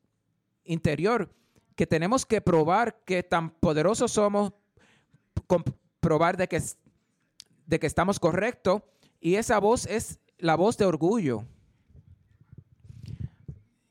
interior 0.63 1.31
que 1.75 1.85
tenemos 1.85 2.25
que 2.25 2.41
probar 2.41 3.03
que 3.05 3.21
tan 3.21 3.51
poderosos 3.51 4.11
somos, 4.11 4.51
comprobar 5.45 6.37
de 6.37 6.47
que, 6.47 6.59
de 7.67 7.79
que 7.79 7.85
estamos 7.85 8.19
correctos, 8.19 8.81
y 9.21 9.35
esa 9.35 9.59
voz 9.59 9.85
es 9.85 10.17
la 10.39 10.55
voz 10.55 10.75
de 10.75 10.85
orgullo. 10.85 11.43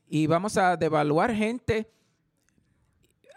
Y 0.09 0.27
vamos 0.27 0.57
a 0.57 0.75
devaluar 0.75 1.33
gente 1.33 1.89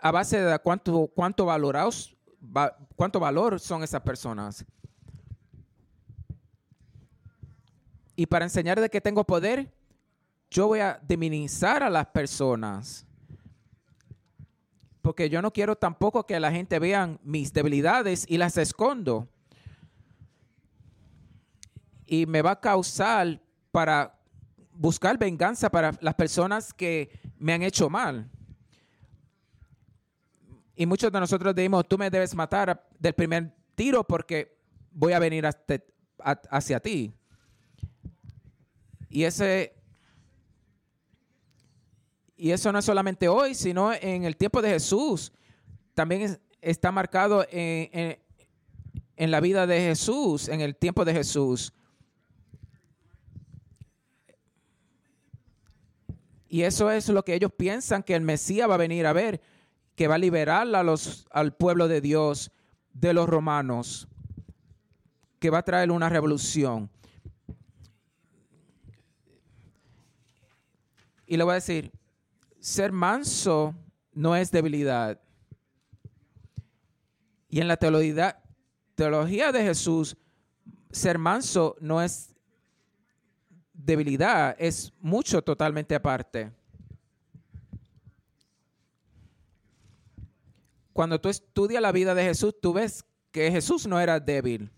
a 0.02 0.10
base 0.10 0.40
de 0.42 0.58
cuánto, 0.58 1.06
cuánto 1.14 1.44
valorados, 1.46 2.16
va- 2.42 2.76
cuánto 2.96 3.20
valor 3.20 3.60
son 3.60 3.84
esas 3.84 4.02
personas. 4.02 4.64
Y 8.20 8.26
para 8.26 8.44
enseñar 8.44 8.78
de 8.78 8.90
que 8.90 9.00
tengo 9.00 9.24
poder, 9.24 9.72
yo 10.50 10.66
voy 10.66 10.80
a 10.80 11.00
deminizar 11.08 11.82
a 11.82 11.88
las 11.88 12.04
personas. 12.08 13.06
Porque 15.00 15.30
yo 15.30 15.40
no 15.40 15.50
quiero 15.50 15.74
tampoco 15.74 16.26
que 16.26 16.38
la 16.38 16.52
gente 16.52 16.78
vean 16.78 17.18
mis 17.22 17.50
debilidades 17.50 18.26
y 18.28 18.36
las 18.36 18.58
escondo. 18.58 19.26
Y 22.04 22.26
me 22.26 22.42
va 22.42 22.50
a 22.50 22.60
causar 22.60 23.40
para 23.72 24.14
buscar 24.74 25.16
venganza 25.16 25.70
para 25.70 25.96
las 26.02 26.14
personas 26.14 26.74
que 26.74 27.18
me 27.38 27.54
han 27.54 27.62
hecho 27.62 27.88
mal. 27.88 28.28
Y 30.76 30.84
muchos 30.84 31.10
de 31.10 31.20
nosotros 31.20 31.54
decimos, 31.54 31.88
tú 31.88 31.96
me 31.96 32.10
debes 32.10 32.34
matar 32.34 32.86
del 32.98 33.14
primer 33.14 33.50
tiro 33.74 34.04
porque 34.04 34.58
voy 34.92 35.14
a 35.14 35.18
venir 35.18 35.46
a- 35.46 35.54
hacia 36.50 36.80
ti. 36.80 37.14
Y 39.10 39.24
ese 39.24 39.74
y 42.36 42.52
eso 42.52 42.72
no 42.72 42.78
es 42.78 42.84
solamente 42.86 43.28
hoy, 43.28 43.54
sino 43.54 43.92
en 43.92 44.24
el 44.24 44.34
tiempo 44.36 44.62
de 44.62 44.70
Jesús. 44.70 45.30
También 45.92 46.22
es- 46.22 46.40
está 46.62 46.90
marcado 46.90 47.44
en, 47.50 47.90
en- 47.92 48.18
en 49.16 49.30
la 49.30 49.40
vida 49.40 49.66
de 49.66 49.78
Jesús, 49.80 50.48
en 50.48 50.62
el 50.62 50.74
tiempo 50.74 51.04
de 51.04 51.12
Jesús. 51.12 51.74
Y 56.48 56.62
eso 56.62 56.90
es 56.90 57.08
lo 57.08 57.24
que 57.24 57.34
ellos 57.34 57.52
piensan 57.56 58.02
que 58.02 58.14
el 58.14 58.22
Mesías 58.22 58.68
va 58.68 58.74
a 58.74 58.78
venir 58.78 59.06
a 59.06 59.12
ver, 59.12 59.40
que 59.94 60.08
va 60.08 60.14
a 60.16 60.18
liberar 60.18 60.74
a 60.74 60.82
los, 60.82 61.26
al 61.30 61.54
pueblo 61.54 61.86
de 61.88 62.00
Dios 62.00 62.50
de 62.92 63.12
los 63.12 63.28
romanos, 63.28 64.08
que 65.38 65.50
va 65.50 65.58
a 65.58 65.62
traer 65.64 65.90
una 65.90 66.08
revolución. 66.08 66.90
Y 71.30 71.36
le 71.36 71.44
voy 71.44 71.52
a 71.52 71.54
decir, 71.54 71.92
ser 72.58 72.90
manso 72.90 73.72
no 74.12 74.34
es 74.34 74.50
debilidad. 74.50 75.20
Y 77.48 77.60
en 77.60 77.68
la 77.68 77.76
teología, 77.76 79.52
de 79.52 79.62
Jesús, 79.62 80.16
ser 80.90 81.18
manso 81.18 81.76
no 81.80 82.02
es 82.02 82.34
debilidad, 83.72 84.56
es 84.58 84.92
mucho 84.98 85.40
totalmente 85.40 85.94
aparte. 85.94 86.50
Cuando 90.92 91.20
tú 91.20 91.28
estudias 91.28 91.80
la 91.80 91.92
vida 91.92 92.12
de 92.12 92.24
Jesús, 92.24 92.56
tú 92.60 92.72
ves 92.72 93.04
que 93.30 93.52
Jesús 93.52 93.86
no 93.86 94.00
era 94.00 94.18
débil. 94.18 94.68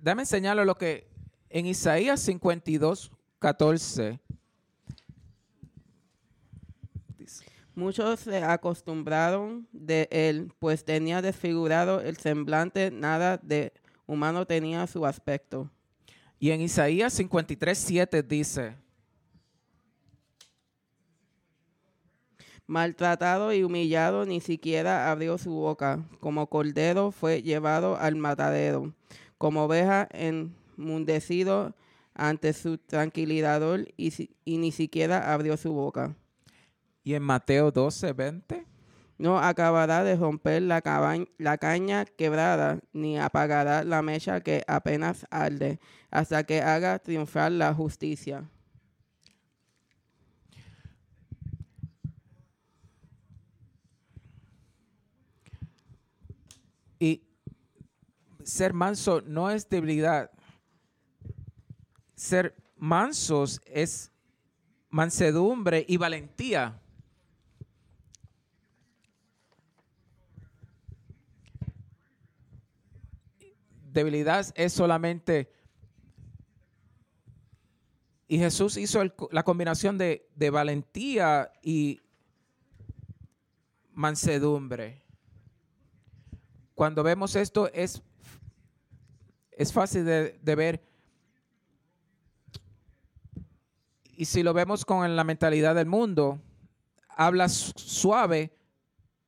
Dame 0.00 0.22
enseñarle 0.22 0.64
lo 0.64 0.76
que 0.76 1.08
en 1.48 1.66
Isaías 1.66 2.18
52, 2.18 3.12
14 3.38 4.23
Muchos 7.74 8.20
se 8.20 8.42
acostumbraron 8.44 9.66
de 9.72 10.08
él, 10.12 10.52
pues 10.60 10.84
tenía 10.84 11.20
desfigurado 11.22 12.00
el 12.00 12.16
semblante, 12.16 12.90
nada 12.92 13.36
de 13.38 13.72
humano 14.06 14.46
tenía 14.46 14.86
su 14.86 15.04
aspecto. 15.06 15.70
Y 16.38 16.50
en 16.50 16.60
Isaías 16.60 17.12
53, 17.14 17.76
7 17.76 18.22
dice, 18.22 18.76
Maltratado 22.66 23.52
y 23.52 23.62
humillado, 23.62 24.24
ni 24.24 24.40
siquiera 24.40 25.10
abrió 25.10 25.36
su 25.36 25.50
boca. 25.52 26.08
Como 26.20 26.46
cordero 26.48 27.10
fue 27.10 27.42
llevado 27.42 27.96
al 27.98 28.16
matadero. 28.16 28.94
Como 29.36 29.64
oveja 29.64 30.08
enmundecido 30.12 31.74
ante 32.14 32.52
su 32.52 32.78
y, 33.96 34.12
si- 34.12 34.30
y 34.44 34.58
ni 34.58 34.72
siquiera 34.72 35.32
abrió 35.34 35.56
su 35.58 35.72
boca. 35.72 36.16
Y 37.04 37.14
en 37.14 37.22
Mateo 37.22 37.70
12, 37.70 38.14
20, 38.14 38.66
No 39.18 39.38
acabará 39.38 40.02
de 40.02 40.16
romper 40.16 40.62
la, 40.62 40.82
la 41.38 41.58
caña 41.58 42.04
quebrada, 42.06 42.80
ni 42.92 43.18
apagará 43.18 43.84
la 43.84 44.02
mecha 44.02 44.40
que 44.40 44.64
apenas 44.66 45.26
arde, 45.30 45.78
hasta 46.10 46.44
que 46.44 46.62
haga 46.62 46.98
triunfar 46.98 47.52
la 47.52 47.72
justicia. 47.74 48.50
Y 56.98 57.22
ser 58.42 58.72
manso 58.72 59.20
no 59.20 59.50
es 59.50 59.68
debilidad. 59.68 60.30
Ser 62.16 62.56
mansos 62.76 63.60
es 63.66 64.10
mansedumbre 64.88 65.84
y 65.86 65.98
valentía. 65.98 66.80
Debilidad 73.94 74.46
es 74.54 74.72
solamente... 74.72 75.50
Y 78.26 78.38
Jesús 78.38 78.76
hizo 78.76 79.00
el 79.00 79.14
la 79.30 79.42
combinación 79.44 79.96
de, 79.98 80.26
valentía 80.50 81.52
y 81.62 82.00
mansedumbre 83.92 85.04
cuando 86.74 87.04
vemos 87.04 87.36
esto 87.36 87.70
es, 87.72 88.02
es 89.52 89.72
fácil 89.72 90.04
de, 90.04 90.54
ver. 90.56 90.82
Y 94.16 94.24
si 94.24 94.42
lo 94.42 94.52
vemos 94.52 94.84
con 94.84 95.14
la 95.14 95.22
mentalidad 95.24 95.74
del 95.76 95.86
mundo, 95.86 96.40
habla 97.08 97.48
su- 97.48 97.72
suave, 97.76 98.56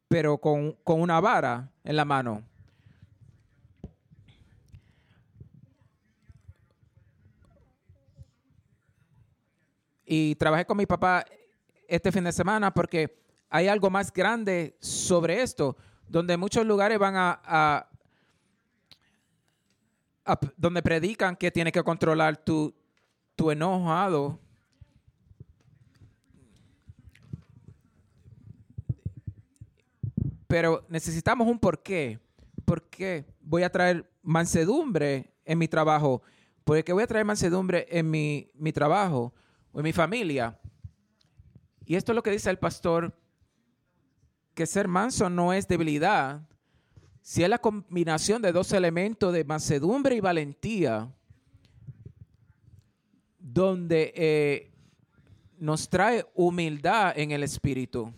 pero 0.08 0.38
con, 0.38 0.72
con 0.82 1.00
una 1.00 1.20
vara 1.20 1.70
en 1.84 1.96
la 1.96 2.04
mano. 2.04 2.42
Y 10.06 10.36
trabajé 10.36 10.64
con 10.64 10.76
mi 10.76 10.86
papá 10.86 11.24
este 11.88 12.12
fin 12.12 12.22
de 12.22 12.32
semana 12.32 12.72
porque 12.72 13.18
hay 13.50 13.66
algo 13.66 13.90
más 13.90 14.12
grande 14.12 14.76
sobre 14.80 15.42
esto, 15.42 15.76
donde 16.08 16.36
muchos 16.36 16.64
lugares 16.64 16.98
van 16.98 17.14
a, 17.16 17.88
donde 20.56 20.82
predican 20.82 21.34
que 21.34 21.50
tienes 21.50 21.72
que 21.72 21.82
controlar 21.82 22.36
tu, 22.36 22.72
tu 23.34 23.50
enojado. 23.50 24.38
Pero 30.46 30.84
necesitamos 30.88 31.48
un 31.48 31.58
porqué. 31.58 32.20
¿Por 32.64 32.82
qué 32.88 33.24
voy 33.40 33.64
a 33.64 33.70
traer 33.70 34.08
mansedumbre 34.22 35.32
en 35.44 35.58
mi 35.58 35.66
trabajo? 35.66 36.22
¿Por 36.62 36.82
qué 36.84 36.92
voy 36.92 37.02
a 37.02 37.06
traer 37.08 37.24
mansedumbre 37.24 37.86
en 37.90 38.08
mi, 38.08 38.50
mi 38.54 38.72
trabajo 38.72 39.32
o 39.76 39.80
en 39.80 39.84
mi 39.84 39.92
familia? 39.92 40.58
Y 41.84 41.96
esto 41.96 42.12
es 42.12 42.16
lo 42.16 42.22
que 42.22 42.30
dice 42.30 42.48
el 42.48 42.58
pastor 42.58 43.14
que 44.54 44.64
ser 44.64 44.88
manso 44.88 45.28
no 45.28 45.52
es 45.52 45.68
debilidad, 45.68 46.40
si 47.20 47.42
es 47.42 47.50
la 47.50 47.58
combinación 47.58 48.40
de 48.40 48.52
dos 48.52 48.72
elementos 48.72 49.34
de 49.34 49.44
mansedumbre 49.44 50.16
y 50.16 50.20
valentía, 50.20 51.12
donde 53.38 54.14
eh, 54.16 54.72
nos 55.58 55.90
trae 55.90 56.24
humildad 56.34 57.12
en 57.18 57.32
el 57.32 57.42
espíritu. 57.42 58.14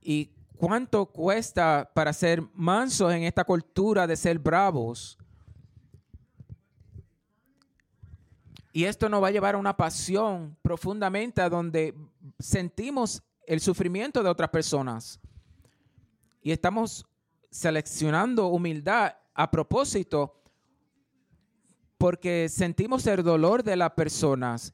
¿Y 0.00 0.30
cuánto 0.56 1.04
cuesta 1.04 1.90
para 1.92 2.14
ser 2.14 2.42
mansos 2.54 3.12
en 3.12 3.24
esta 3.24 3.44
cultura 3.44 4.06
de 4.06 4.16
ser 4.16 4.38
bravos? 4.38 5.18
Y 8.76 8.86
esto 8.86 9.08
nos 9.08 9.22
va 9.22 9.28
a 9.28 9.30
llevar 9.30 9.54
a 9.54 9.58
una 9.58 9.76
pasión 9.76 10.56
profundamente 10.60 11.40
a 11.40 11.48
donde 11.48 11.94
sentimos 12.40 13.22
el 13.46 13.60
sufrimiento 13.60 14.20
de 14.20 14.28
otras 14.28 14.50
personas. 14.50 15.20
Y 16.42 16.50
estamos 16.50 17.06
seleccionando 17.52 18.48
humildad 18.48 19.14
a 19.32 19.48
propósito 19.48 20.42
porque 21.98 22.48
sentimos 22.48 23.06
el 23.06 23.22
dolor 23.22 23.62
de 23.62 23.76
las 23.76 23.92
personas. 23.92 24.72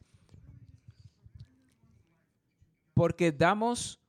Porque 2.95 3.31
damos 3.31 4.01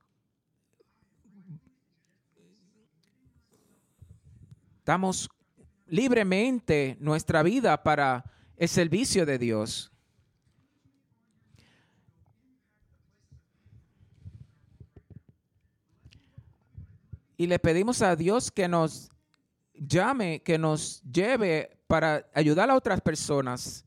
damos 4.86 5.28
libremente 5.86 6.96
nuestra 6.98 7.42
vida 7.42 7.82
para 7.82 8.24
el 8.56 8.68
servicio 8.68 9.26
de 9.26 9.38
Dios. 9.38 9.92
Y 17.36 17.46
le 17.46 17.58
pedimos 17.58 18.02
a 18.02 18.14
Dios 18.14 18.50
que 18.50 18.68
nos 18.68 19.10
llame, 19.74 20.42
que 20.42 20.58
nos 20.58 21.02
lleve 21.02 21.76
para 21.86 22.24
ayudar 22.34 22.70
a 22.70 22.76
otras 22.76 23.00
personas. 23.00 23.84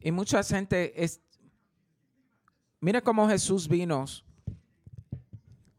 Y 0.00 0.10
mucha 0.10 0.42
gente 0.42 1.02
es... 1.02 1.20
Mira 2.80 3.00
cómo 3.02 3.28
Jesús 3.28 3.68
vino, 3.68 4.06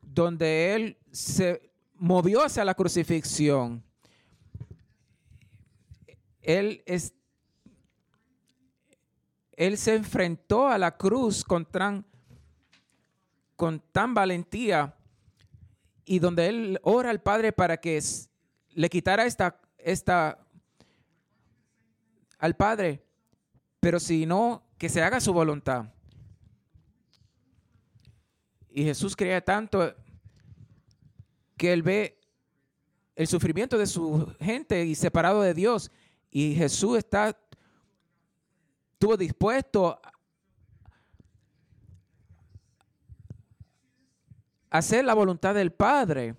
donde 0.01 0.75
Él 0.75 0.97
se 1.11 1.71
movió 1.95 2.43
hacia 2.43 2.63
la 2.63 2.75
crucifixión. 2.75 3.83
Él, 6.41 6.83
es, 6.85 7.13
él 9.53 9.77
se 9.77 9.95
enfrentó 9.95 10.67
a 10.67 10.77
la 10.77 10.97
cruz 10.97 11.43
con 11.43 11.65
tan, 11.65 12.05
con 13.55 13.79
tan 13.91 14.13
valentía 14.13 14.95
y 16.05 16.19
donde 16.19 16.47
él 16.47 16.79
ora 16.83 17.09
al 17.09 17.21
Padre 17.21 17.53
para 17.53 17.77
que 17.77 18.01
le 18.69 18.89
quitara 18.89 19.25
esta, 19.25 19.61
esta 19.77 20.45
al 22.37 22.55
Padre, 22.55 23.03
pero 23.79 23.99
si 23.99 24.25
no, 24.25 24.63
que 24.77 24.89
se 24.89 25.01
haga 25.01 25.19
su 25.19 25.31
voluntad. 25.31 25.93
Y 28.69 28.83
Jesús 28.83 29.15
creía 29.15 29.41
tanto 29.41 29.95
que 31.55 31.71
él 31.71 31.83
ve 31.83 32.19
el 33.15 33.27
sufrimiento 33.27 33.77
de 33.77 33.85
su 33.85 34.33
gente 34.39 34.83
y 34.85 34.95
separado 34.95 35.41
de 35.41 35.53
Dios. 35.53 35.91
Y 36.31 36.55
Jesús 36.55 36.97
está, 36.97 37.37
estuvo 38.93 39.17
dispuesto 39.17 39.99
a 44.69 44.77
hacer 44.77 45.03
la 45.03 45.13
voluntad 45.13 45.53
del 45.53 45.73
Padre. 45.73 46.37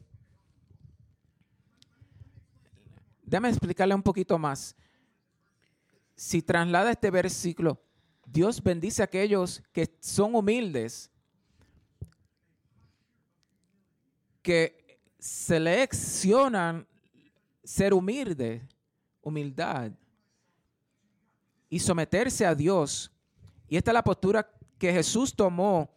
Déjame 3.23 3.51
explicarle 3.51 3.95
un 3.95 4.03
poquito 4.03 4.39
más. 4.39 4.75
Si 6.17 6.41
traslada 6.41 6.91
este 6.91 7.11
versículo, 7.11 7.83
Dios 8.25 8.63
bendice 8.63 9.03
a 9.03 9.05
aquellos 9.05 9.63
que 9.73 9.95
son 10.01 10.35
humildes, 10.35 11.11
que 14.41 14.99
seleccionan 15.19 16.87
ser 17.63 17.93
humilde, 17.93 18.67
humildad 19.23 19.93
y 21.71 21.79
someterse 21.79 22.45
a 22.45 22.55
Dios. 22.55 23.11
Y 23.69 23.77
esta 23.77 23.93
es 23.93 23.95
la 23.95 24.05
postura 24.05 24.51
que 24.79 24.93
Jesús 24.93 25.35
tomó. 25.35 25.91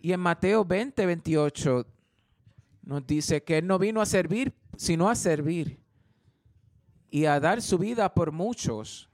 Y 0.00 0.12
en 0.12 0.20
Mateo 0.20 0.64
20, 0.64 1.04
28 1.04 1.86
nos 2.82 3.06
dice 3.06 3.42
que 3.42 3.58
Él 3.58 3.66
no 3.66 3.78
vino 3.78 4.00
a 4.00 4.06
servir, 4.06 4.54
sino 4.76 5.10
a 5.10 5.14
servir 5.14 5.78
y 7.10 7.26
a 7.26 7.38
dar 7.40 7.60
su 7.60 7.78
vida 7.78 8.14
por 8.14 8.32
muchos. 8.32 9.10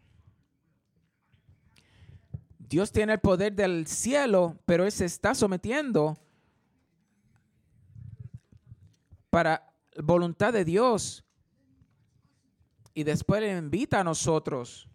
Dios 2.58 2.92
tiene 2.92 3.14
el 3.14 3.20
poder 3.20 3.54
del 3.54 3.86
cielo, 3.86 4.56
pero 4.64 4.84
Él 4.84 4.92
se 4.92 5.04
está 5.04 5.34
sometiendo 5.34 6.16
para 9.30 9.74
voluntad 10.02 10.52
de 10.52 10.64
Dios. 10.64 11.24
Y 12.94 13.04
después 13.04 13.40
le 13.40 13.56
invita 13.56 14.00
a 14.00 14.04
nosotros. 14.04 14.88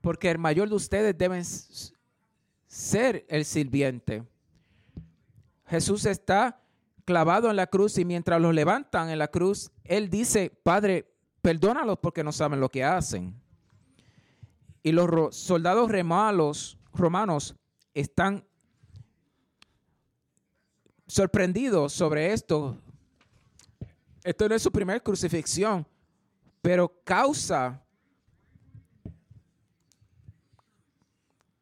Porque 0.00 0.30
el 0.30 0.38
mayor 0.38 0.68
de 0.68 0.74
ustedes 0.74 1.16
deben 1.16 1.44
ser 2.66 3.26
el 3.28 3.44
sirviente. 3.44 4.24
Jesús 5.66 6.06
está 6.06 6.62
clavado 7.04 7.50
en 7.50 7.56
la 7.56 7.66
cruz 7.66 7.98
y 7.98 8.04
mientras 8.04 8.40
los 8.40 8.54
levantan 8.54 9.10
en 9.10 9.18
la 9.18 9.28
cruz, 9.28 9.70
Él 9.84 10.10
dice, 10.10 10.50
Padre, 10.62 11.10
perdónalos 11.42 11.98
porque 11.98 12.22
no 12.22 12.32
saben 12.32 12.60
lo 12.60 12.68
que 12.68 12.84
hacen. 12.84 13.34
Y 14.82 14.92
los 14.92 15.34
soldados 15.36 15.90
romanos, 15.90 16.78
romanos 16.94 17.54
están 17.94 18.44
sorprendidos 21.06 21.92
sobre 21.92 22.32
esto. 22.32 22.76
Esto 24.24 24.48
no 24.48 24.54
es 24.54 24.62
su 24.62 24.72
primera 24.72 25.00
crucifixión, 25.00 25.86
pero 26.60 26.88
causa, 27.04 27.82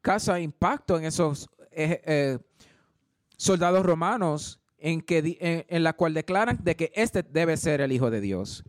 causa 0.01 0.39
impacto 0.39 0.97
en 0.97 1.05
esos 1.05 1.49
eh, 1.71 2.01
eh, 2.05 2.39
soldados 3.37 3.85
romanos 3.85 4.59
en, 4.77 5.01
que, 5.01 5.65
en 5.69 5.83
la 5.83 5.93
cual 5.93 6.13
declaran 6.13 6.59
de 6.63 6.75
que 6.75 6.91
este 6.95 7.23
debe 7.23 7.57
ser 7.57 7.81
el 7.81 7.91
Hijo 7.91 8.09
de 8.09 8.21
Dios. 8.21 8.63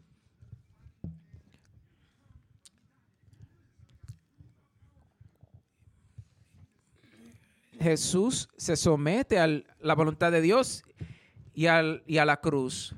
Jesús 7.81 8.48
se 8.57 8.77
somete 8.77 9.38
a 9.38 9.46
la 9.46 9.94
voluntad 9.94 10.33
de 10.33 10.40
Dios 10.40 10.83
y, 11.55 11.64
y, 11.64 12.18
a 12.18 12.24
la 12.24 12.40
cruz. 12.40 12.94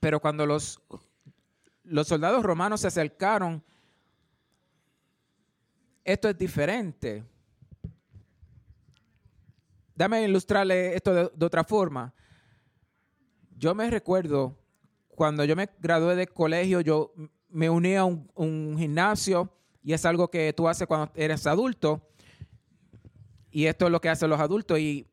Pero 0.00 0.18
cuando 0.18 0.46
los, 0.46 0.80
los 1.84 2.08
soldados 2.08 2.42
romanos 2.42 2.80
se 2.80 2.88
acercaron, 2.88 3.62
esto 6.02 6.28
es 6.28 6.36
diferente. 6.36 7.22
Dame 9.94 10.24
ilustrarle 10.24 10.94
esto 10.94 11.14
de, 11.14 11.44
otra 11.44 11.62
forma. 11.62 12.12
Yo 13.56 13.74
me 13.74 13.90
recuerdo 13.90 14.56
cuando 15.08 15.44
yo 15.44 15.54
me 15.54 15.68
gradué 15.78 16.16
de 16.16 16.26
colegio, 16.26 16.80
yo 16.80 17.12
me 17.50 17.68
uní 17.68 17.94
a 17.94 18.04
un, 18.04 18.30
un 18.34 18.76
gimnasio 18.78 19.52
y 19.82 19.92
es 19.92 20.06
algo 20.06 20.30
que 20.30 20.52
tú 20.54 20.66
haces 20.66 20.86
cuando 20.86 21.12
eres 21.14 21.46
adulto 21.46 22.00
y 23.50 23.66
esto 23.66 23.86
es 23.86 23.92
lo 23.92 24.00
que 24.00 24.08
hacen 24.08 24.30
los 24.30 24.40
adultos. 24.40 24.78
Y 24.78 25.06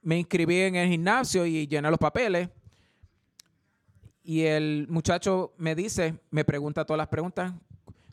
me 0.00 0.18
inscribí 0.18 0.60
en 0.60 0.76
el 0.76 0.88
gimnasio 0.88 1.44
y 1.44 1.66
llené 1.66 1.90
los 1.90 1.98
papeles. 1.98 2.48
Y 4.26 4.44
el 4.44 4.86
muchacho 4.88 5.52
me 5.58 5.74
dice, 5.74 6.18
me 6.30 6.46
pregunta 6.46 6.86
todas 6.86 6.96
las 6.96 7.08
preguntas. 7.08 7.52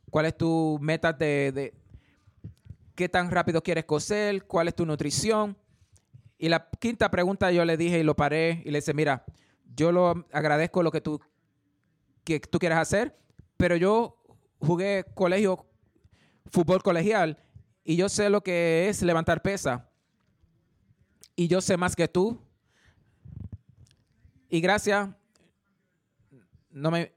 ¿Cuál 0.10 0.26
es 0.26 0.38
tu 0.38 0.78
meta 0.82 1.13
de, 1.13 1.74
qué 2.95 3.08
tan 3.08 3.32
rápido 3.32 3.63
quieres 3.63 3.86
coser? 3.86 4.45
¿Cuál 4.45 4.67
es 4.67 4.76
tu 4.76 4.86
nutrición? 4.86 5.58
Y 6.38 6.50
la 6.50 6.69
quinta 6.69 7.10
pregunta 7.10 7.50
yo 7.54 7.63
le 7.63 7.78
dije 7.78 8.00
y 8.00 8.04
lo 8.04 8.13
paré 8.13 8.62
y 8.65 8.71
le 8.71 8.82
dije, 8.82 8.93
mira, 8.93 9.24
yo 9.74 9.93
lo 9.93 10.26
agradezco 10.34 10.84
lo 10.84 10.91
que 10.91 11.00
tú, 11.00 11.21
que 12.26 12.41
tú 12.41 12.60
quieras 12.60 12.80
hacer, 12.80 13.17
pero 13.56 13.78
yo 13.78 14.21
jugué 14.60 15.06
colegio, 15.15 15.65
fútbol 16.52 16.84
colegial 16.84 17.38
y 17.86 17.95
yo 17.95 18.10
sé 18.10 18.30
lo 18.30 18.43
que 18.43 18.89
es 18.89 19.02
levantar 19.02 19.41
pesa. 19.41 19.89
Y 21.38 21.47
yo 21.47 21.62
sé 21.62 21.78
más 21.78 21.95
que 21.95 22.10
tú. 22.10 22.38
Y 24.50 24.60
gracias, 24.60 25.10
no 26.71 26.91
me... 26.91 27.13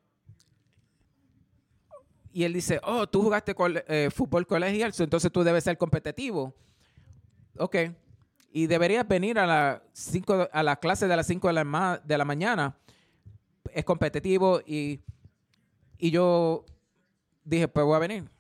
Y 2.33 2.43
él 2.43 2.53
dice, 2.53 2.81
oh, 2.83 3.07
tú 3.07 3.23
jugaste 3.23 3.55
eh, 3.87 4.11
fútbol 4.13 4.47
colegial, 4.47 4.93
entonces 4.99 5.31
tú 5.31 5.45
debes 5.45 5.63
ser 5.63 5.79
competitivo. 5.79 6.53
Ok. 7.59 7.77
Y 8.51 8.67
deberías 8.67 9.07
venir 9.07 9.39
a 9.39 9.47
la, 9.47 9.83
cinco, 9.93 10.49
a 10.51 10.63
la 10.63 10.77
clase 10.77 11.07
de 11.07 11.17
las 11.17 11.27
5 11.27 11.47
de 11.49 11.55
la, 11.55 12.03
de 12.05 12.19
la 12.19 12.25
mañana. 12.25 12.77
Es 13.73 13.85
competitivo 13.85 14.61
y, 14.67 15.01
y 15.99 16.11
yo 16.11 16.65
dije, 17.45 17.69
pues 17.69 17.87
voy 17.87 17.97
a 17.97 18.01
venir 18.01 18.35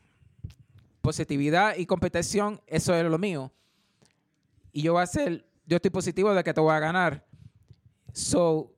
positividad 1.04 1.76
y 1.76 1.84
competición, 1.84 2.62
eso 2.66 2.94
es 2.94 3.04
lo 3.04 3.18
mío. 3.18 3.52
Y 4.72 4.80
yo 4.80 4.94
voy 4.94 5.02
a 5.02 5.06
ser, 5.06 5.46
yo 5.66 5.76
estoy 5.76 5.90
positivo 5.90 6.32
de 6.32 6.42
que 6.42 6.54
te 6.54 6.62
voy 6.62 6.72
a 6.72 6.78
ganar. 6.78 7.26
So, 8.14 8.73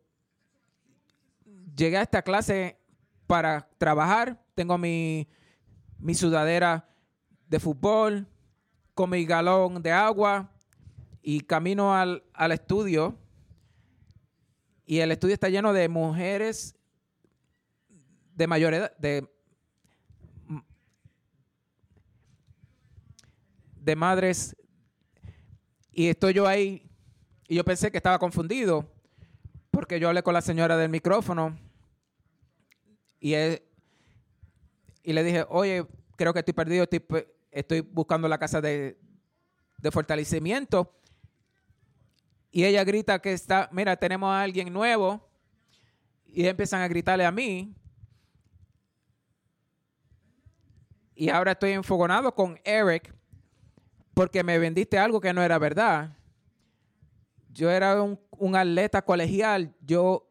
llegué 1.77 1.99
a 1.99 2.03
esta 2.03 2.23
clase 2.23 2.79
para 3.27 3.69
trabajar. 3.79 4.43
Tengo 4.55 4.79
mi, 4.79 5.29
mi 5.99 6.15
sudadera 6.15 6.89
de 7.49 7.61
fútbol, 7.61 8.27
con 8.95 9.11
mi 9.11 9.25
galón 9.25 9.83
de 9.83 9.93
agua 9.93 10.51
y 11.23 11.41
camino 11.41 11.95
al, 11.95 12.25
al 12.33 12.53
estudio. 12.53 13.19
Y 14.87 15.01
el 15.01 15.12
estudio 15.12 15.35
está 15.35 15.49
lleno 15.49 15.73
de 15.73 15.89
mujeres 15.89 16.75
de 18.35 18.47
mayor 18.47 18.75
edad, 18.75 18.97
de 18.99 19.29
de 23.87 23.95
madres 23.95 24.57
y 25.93 26.09
estoy 26.09 26.35
yo 26.35 26.49
ahí 26.49 26.91
y 27.47 27.55
yo 27.55 27.65
pensé 27.65 27.93
que 27.93 27.99
estaba 27.99 28.19
confundido 28.19 28.93
porque 29.71 30.01
yo 30.01 30.09
hablé 30.09 30.25
con 30.25 30.35
la 30.35 30.41
señora 30.41 30.77
del 30.77 30.89
micrófono 30.89 31.57
y, 33.35 35.12
le 35.12 35.25
dije, 35.25 35.45
oye, 35.49 35.87
creo 36.17 36.33
que 36.33 36.41
estoy 36.41 36.55
perdido, 36.55 36.87
estoy, 37.51 37.81
buscando 37.81 38.29
la 38.29 38.39
casa 38.39 38.61
de, 38.61 38.97
fortalecimiento. 39.91 40.93
Y 42.51 42.65
ella 42.65 42.85
grita 42.85 43.21
que 43.21 43.33
está, 43.33 43.69
mira, 43.73 43.97
tenemos 43.97 44.29
a 44.29 44.43
alguien 44.43 44.73
nuevo. 44.73 45.29
Y 46.27 46.47
empiezan 46.47 46.83
a 46.83 46.89
gritarle 46.89 47.25
a 47.25 47.33
mí. 47.33 47.75
Y 51.15 51.31
ahora 51.31 51.53
estoy 51.53 51.73
enfogonado 51.73 52.35
con 52.35 52.61
Eric, 52.62 53.15
porque 54.12 54.45
me 54.45 54.59
vendiste 54.59 54.99
algo 54.99 55.21
que 55.21 55.33
no 55.33 55.43
era 55.43 55.59
verdad. 55.59 56.17
Yo 57.53 57.71
era 57.71 58.03
un, 58.03 58.57
atleta 58.57 59.03
colegial, 59.03 59.75
yo 59.81 60.31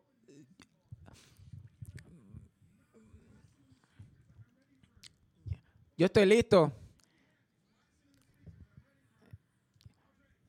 yo 5.98 6.06
estoy 6.06 6.26
listo. 6.26 6.72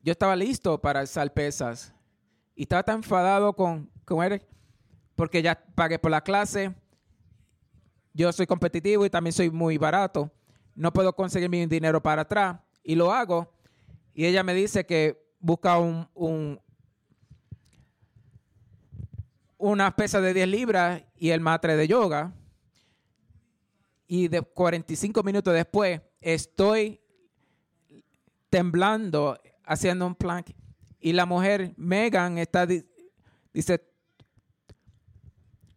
Yo 0.03 0.11
estaba 0.11 0.35
listo 0.35 0.79
para 0.79 1.01
alzar 1.01 1.33
pesas. 1.33 1.93
Y 2.55 2.63
estaba 2.63 2.83
tan 2.83 2.97
enfadado 2.97 3.53
con, 3.53 3.89
con 4.05 4.23
él 4.23 4.41
porque 5.15 5.41
ya 5.41 5.59
pagué 5.75 5.99
por 5.99 6.11
la 6.11 6.21
clase. 6.21 6.73
Yo 8.13 8.31
soy 8.31 8.47
competitivo 8.47 9.05
y 9.05 9.09
también 9.09 9.33
soy 9.33 9.49
muy 9.49 9.77
barato. 9.77 10.31
No 10.75 10.93
puedo 10.93 11.13
conseguir 11.13 11.49
mi 11.49 11.65
dinero 11.65 12.01
para 12.01 12.21
atrás 12.21 12.59
y 12.83 12.95
lo 12.95 13.11
hago. 13.11 13.51
Y 14.13 14.25
ella 14.25 14.43
me 14.43 14.53
dice 14.53 14.85
que 14.85 15.21
busca 15.39 15.77
un, 15.77 16.07
un 16.13 16.59
una 19.57 19.95
pesa 19.95 20.21
de 20.21 20.33
10 20.33 20.47
libras 20.47 21.03
y 21.15 21.31
el 21.31 21.41
matre 21.41 21.75
de 21.75 21.87
yoga. 21.87 22.33
Y 24.07 24.27
de 24.29 24.41
45 24.41 25.21
minutos 25.21 25.53
después 25.53 26.01
estoy 26.21 27.01
temblando 28.49 29.37
haciendo 29.63 30.07
un 30.07 30.15
plank. 30.15 30.51
Y 30.99 31.13
la 31.13 31.25
mujer, 31.25 31.73
Megan, 31.77 32.37
está, 32.37 32.65
dice 33.53 33.83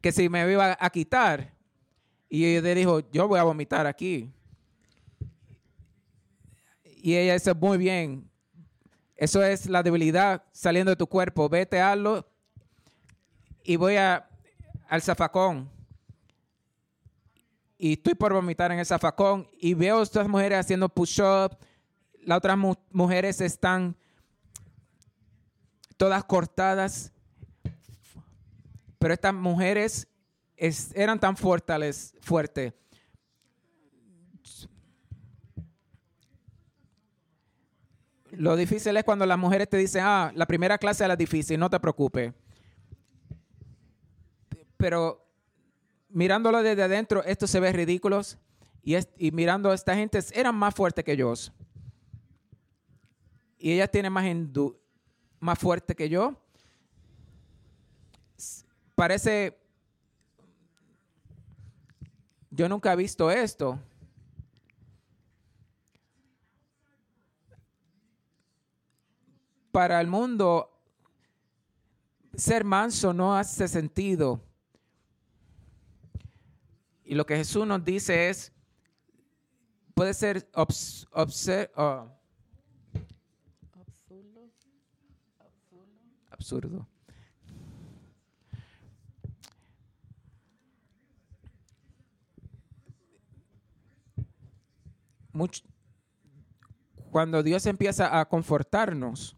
que 0.00 0.12
si 0.12 0.28
me 0.28 0.50
iba 0.50 0.76
a 0.78 0.90
quitar. 0.90 1.54
Y 2.28 2.44
ella 2.44 2.74
dijo, 2.74 3.00
yo 3.10 3.26
voy 3.26 3.40
a 3.40 3.42
vomitar 3.42 3.86
aquí. 3.86 4.32
Y 6.84 7.16
ella 7.16 7.34
dice, 7.34 7.52
muy 7.54 7.76
bien, 7.76 8.30
eso 9.16 9.42
es 9.42 9.66
la 9.66 9.82
debilidad 9.82 10.44
saliendo 10.52 10.90
de 10.90 10.96
tu 10.96 11.06
cuerpo, 11.06 11.48
vete 11.48 11.80
a 11.80 11.92
hazlo 11.92 12.26
y 13.64 13.76
voy 13.76 13.96
a, 13.96 14.28
al 14.88 15.02
zafacón 15.02 15.70
y 17.82 17.94
estoy 17.94 18.14
por 18.14 18.34
vomitar 18.34 18.70
en 18.72 18.78
el 18.78 18.84
zafacón 18.84 19.48
y 19.58 19.72
veo 19.72 20.00
a 20.00 20.02
estas 20.02 20.28
mujeres 20.28 20.58
haciendo 20.58 20.90
push-up, 20.90 21.56
las 22.22 22.36
otras 22.36 22.58
mujeres 22.90 23.40
están 23.40 23.96
todas 25.96 26.22
cortadas, 26.24 27.10
pero 28.98 29.14
estas 29.14 29.32
mujeres 29.32 30.06
eran 30.94 31.18
tan 31.18 31.38
fuertes, 31.38 32.14
fuertes. 32.20 32.74
Lo 38.32 38.56
difícil 38.56 38.94
es 38.98 39.04
cuando 39.04 39.24
las 39.24 39.38
mujeres 39.38 39.70
te 39.70 39.78
dicen, 39.78 40.02
ah, 40.04 40.32
la 40.34 40.46
primera 40.46 40.76
clase 40.76 41.04
es 41.04 41.08
la 41.08 41.16
difícil, 41.16 41.58
no 41.58 41.70
te 41.70 41.80
preocupes. 41.80 42.34
Pero 44.76 45.29
mirándolo 46.10 46.62
desde 46.62 46.82
adentro, 46.82 47.22
esto 47.24 47.46
se 47.46 47.60
ve 47.60 47.72
ridículo. 47.72 48.20
Y, 48.82 48.94
es- 48.94 49.08
y 49.18 49.30
mirando 49.30 49.70
a 49.70 49.74
esta 49.74 49.94
gente, 49.94 50.18
eran 50.32 50.54
más 50.54 50.74
fuertes 50.74 51.04
que 51.04 51.16
yo. 51.16 51.32
Y 53.58 53.72
ella 53.72 53.88
tiene 53.88 54.08
más, 54.10 54.24
endu- 54.24 54.76
más 55.38 55.58
fuerte 55.58 55.94
que 55.94 56.08
yo. 56.08 56.36
Parece... 58.94 59.56
Yo 62.50 62.68
nunca 62.68 62.92
he 62.92 62.96
visto 62.96 63.30
esto. 63.30 63.78
Para 69.72 70.00
el 70.00 70.08
mundo, 70.08 70.70
ser 72.34 72.64
manso 72.64 73.12
no 73.12 73.36
hace 73.36 73.68
sentido. 73.68 74.40
Y 77.10 77.16
lo 77.16 77.26
que 77.26 77.34
Jesús 77.36 77.66
nos 77.66 77.84
dice 77.84 78.30
es, 78.30 78.52
puede 79.94 80.14
ser 80.14 80.48
obs- 80.52 81.08
obser- 81.10 81.68
ah, 81.74 82.06
absurdo. 86.30 86.86
Much- 95.32 95.64
cuando 97.10 97.42
Dios 97.42 97.66
empieza 97.66 98.20
a 98.20 98.28
confortarnos, 98.28 99.36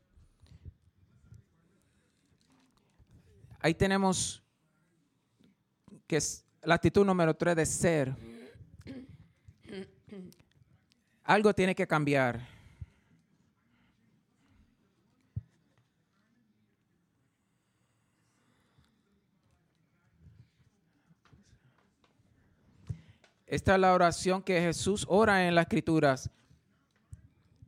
ahí 3.61 3.75
tenemos 3.75 4.43
que 6.07 6.21
la 6.63 6.75
actitud 6.75 7.05
número 7.05 7.35
tres 7.35 7.57
de 7.57 7.67
ser. 7.67 8.17
Algo 11.25 11.55
tiene 11.55 11.75
que 11.75 11.87
cambiar. 11.87 12.41
Esta 23.47 23.75
es 23.75 23.81
la 23.81 23.93
oración 23.93 24.43
que 24.43 24.61
Jesús 24.63 25.05
ora 25.09 25.47
en 25.47 25.55
las 25.55 25.65
escrituras. 25.65 26.31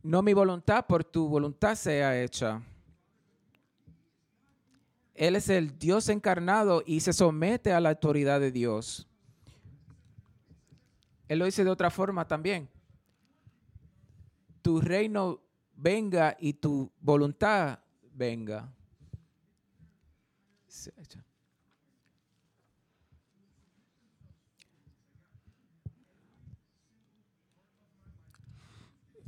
No 0.02 0.22
mi 0.22 0.32
voluntad, 0.32 0.86
por 0.86 1.04
tu 1.04 1.28
voluntad 1.28 1.74
sea 1.74 2.18
hecha. 2.22 2.62
Él 5.14 5.36
es 5.36 5.48
el 5.48 5.78
Dios 5.78 6.08
encarnado 6.08 6.82
y 6.84 7.00
se 7.00 7.12
somete 7.12 7.72
a 7.72 7.80
la 7.80 7.90
autoridad 7.90 8.40
de 8.40 8.50
Dios. 8.50 9.08
Él 11.28 11.38
lo 11.38 11.44
dice 11.44 11.64
de 11.64 11.70
otra 11.70 11.90
forma 11.90 12.26
también. 12.26 12.68
Tu 14.60 14.80
reino 14.80 15.40
venga 15.76 16.36
y 16.38 16.54
tu 16.54 16.90
voluntad 17.00 17.78
venga. 18.12 18.72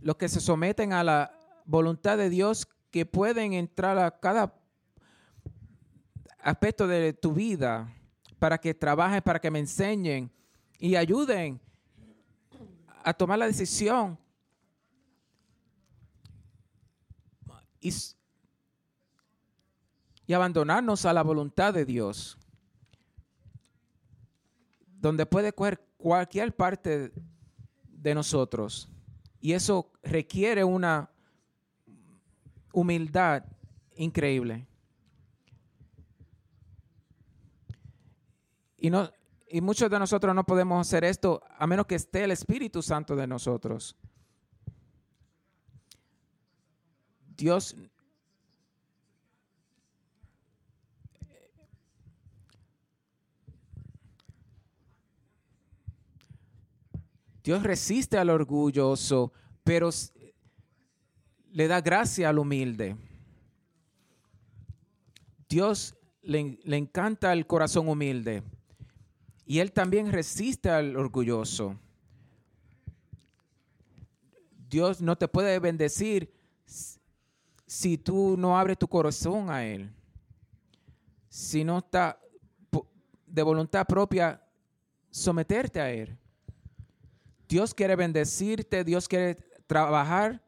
Los 0.00 0.16
que 0.16 0.28
se 0.28 0.40
someten 0.40 0.92
a 0.92 1.02
la 1.04 1.38
voluntad 1.64 2.18
de 2.18 2.30
Dios, 2.30 2.66
que 2.90 3.06
pueden 3.06 3.52
entrar 3.52 3.98
a 3.98 4.20
cada 4.20 4.54
aspecto 6.46 6.86
de 6.86 7.12
tu 7.12 7.32
vida 7.32 7.92
para 8.38 8.56
que 8.56 8.72
trabajen, 8.72 9.20
para 9.20 9.40
que 9.40 9.50
me 9.50 9.58
enseñen 9.58 10.30
y 10.78 10.94
ayuden 10.94 11.60
a 13.02 13.12
tomar 13.12 13.40
la 13.40 13.46
decisión 13.46 14.16
y, 17.80 17.92
y 20.24 20.32
abandonarnos 20.32 21.04
a 21.04 21.12
la 21.12 21.22
voluntad 21.22 21.74
de 21.74 21.84
Dios, 21.84 22.38
donde 25.00 25.26
puede 25.26 25.52
coger 25.52 25.84
cualquier 25.96 26.54
parte 26.54 27.12
de 27.88 28.14
nosotros. 28.14 28.88
Y 29.40 29.52
eso 29.52 29.90
requiere 30.04 30.62
una 30.62 31.10
humildad 32.72 33.44
increíble. 33.96 34.68
Y, 39.48 39.60
muchos 39.60 39.90
de 39.90 39.98
nosotros 39.98 40.32
no 40.34 40.44
podemos 40.44 40.86
hacer 40.86 41.04
esto 41.04 41.42
a 41.58 41.66
menos 41.66 41.86
que 41.86 41.96
esté 41.96 42.22
el 42.22 42.30
Espíritu 42.30 42.82
Santo 42.82 43.16
de 43.16 43.26
nosotros. 43.26 43.96
Dios 47.36 47.76
Dios 57.42 57.62
resiste 57.62 58.18
al 58.18 58.30
orgulloso, 58.30 59.32
pero 59.62 59.90
le 61.50 61.68
da 61.68 61.80
gracia 61.80 62.28
al 62.28 62.38
humilde. 62.38 62.96
Dios 65.48 65.94
le, 66.22 66.58
le 66.64 66.76
encanta 66.76 67.32
el 67.32 67.46
corazón 67.46 67.88
humilde 67.88 68.42
y 69.46 69.60
Él 69.60 69.72
también 69.72 70.10
resiste 70.10 70.68
al 70.68 70.96
orgulloso. 70.96 71.78
Dios 74.68 75.00
no 75.00 75.16
te 75.16 75.28
puede 75.28 75.60
bendecir 75.60 76.34
si 77.64 77.96
tú 77.96 78.36
no 78.36 78.58
abres 78.58 78.76
tu 78.76 78.88
corazón 78.88 79.48
a 79.48 79.64
Él. 79.64 79.88
Si 81.28 81.62
no 81.62 81.78
está 81.78 82.20
de 83.24 83.42
voluntad 83.42 83.86
propia 83.86 84.42
someterte 85.10 85.80
a 85.80 85.92
Él. 85.92 86.18
Dios 87.48 87.72
quiere 87.72 87.94
bendecirte, 87.94 88.82
Dios 88.82 89.06
quiere 89.06 89.36
trabajar 89.68 90.42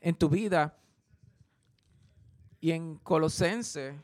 en 0.00 0.14
tu 0.14 0.28
vida. 0.28 0.78
Y 2.60 2.72
en 2.72 2.96
Colosense 2.98 3.94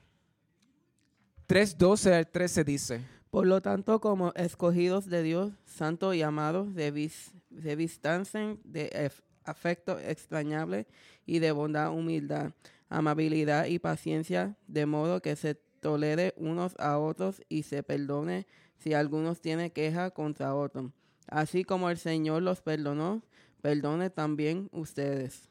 3, 1.51 1.79
12 1.79 2.15
al 2.15 2.29
13 2.29 2.63
dice, 2.63 3.01
Por 3.29 3.45
lo 3.45 3.61
tanto, 3.61 4.01
como 4.01 4.33
escogidos 4.37 5.07
de 5.07 5.25
Dios, 5.25 5.51
santos 5.65 6.15
y 6.15 6.23
amados, 6.23 6.69
debis- 6.77 7.33
debistancen 7.51 8.61
de 8.63 9.11
afecto 9.43 9.99
extrañable 9.99 10.87
y 11.27 11.41
de 11.41 11.51
bondad, 11.51 11.91
humildad, 11.91 12.53
amabilidad 12.89 13.67
y 13.67 13.81
paciencia, 13.81 14.57
de 14.69 14.87
modo 14.87 15.21
que 15.23 15.35
se 15.35 15.57
tolere 15.57 16.35
unos 16.37 16.77
a 16.79 17.01
otros 17.01 17.43
y 17.49 17.65
se 17.65 17.83
perdone 17.83 18.47
si 18.79 18.95
algunos 18.95 19.41
tienen 19.41 19.71
queja 19.73 20.13
contra 20.13 20.55
otros. 20.55 20.93
Así 21.27 21.65
como 21.65 21.91
el 21.91 21.99
Señor 21.99 22.45
los 22.45 22.61
perdonó, 22.61 23.25
perdone 23.61 24.09
también 24.09 24.69
ustedes. 24.71 25.50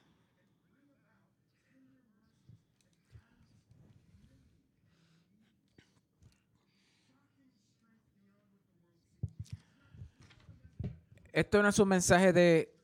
Esto 11.39 11.63
no 11.63 11.69
es 11.69 11.79
un 11.79 11.87
mensaje 11.87 12.33
de, 12.33 12.75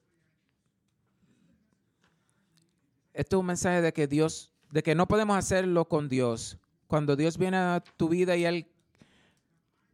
esto 3.13 3.35
es 3.35 3.39
un 3.41 3.45
mensaje 3.45 3.81
de 3.81 3.91
que 3.91 4.07
Dios, 4.07 4.53
de 4.71 4.81
que 4.81 4.95
no 4.95 5.09
podemos 5.09 5.35
hacerlo 5.35 5.89
con 5.89 6.07
Dios. 6.07 6.57
Cuando 6.87 7.17
Dios 7.17 7.37
viene 7.37 7.57
a 7.57 7.83
tu 7.97 8.07
vida 8.07 8.37
y 8.37 8.45
Él 8.45 8.71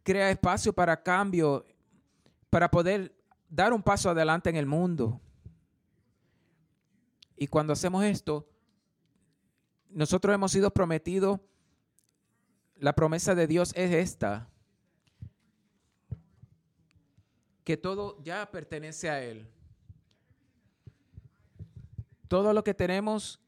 crea 0.04 0.30
espacio 0.30 0.72
para 0.72 1.02
cambio, 1.02 1.64
para 2.50 2.70
poder 2.70 3.12
dar 3.48 3.72
un 3.72 3.82
paso 3.82 4.10
adelante 4.10 4.48
en 4.48 4.56
el 4.56 4.66
mundo. 4.66 5.20
Y 7.36 7.48
cuando 7.48 7.72
hacemos 7.72 8.04
esto, 8.04 8.48
nosotros 9.90 10.32
hemos 10.32 10.52
sido 10.52 10.70
prometidos, 10.70 11.40
la 12.76 12.92
promesa 12.92 13.34
de 13.34 13.48
Dios 13.48 13.72
es 13.74 13.92
esta, 13.92 14.51
que 17.64 17.76
todo 17.76 18.22
ya 18.22 18.50
pertenece 18.50 19.08
a 19.08 19.22
Él. 19.22 19.48
Todo 22.28 22.52
lo 22.52 22.64
que 22.64 22.74
tenemos 22.74 23.40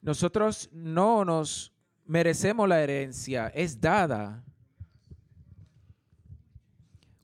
nosotros 0.00 0.70
no 0.72 1.24
nos 1.24 1.72
merecemos 2.06 2.66
la 2.66 2.80
herencia, 2.80 3.48
es 3.48 3.78
dada. 3.78 4.42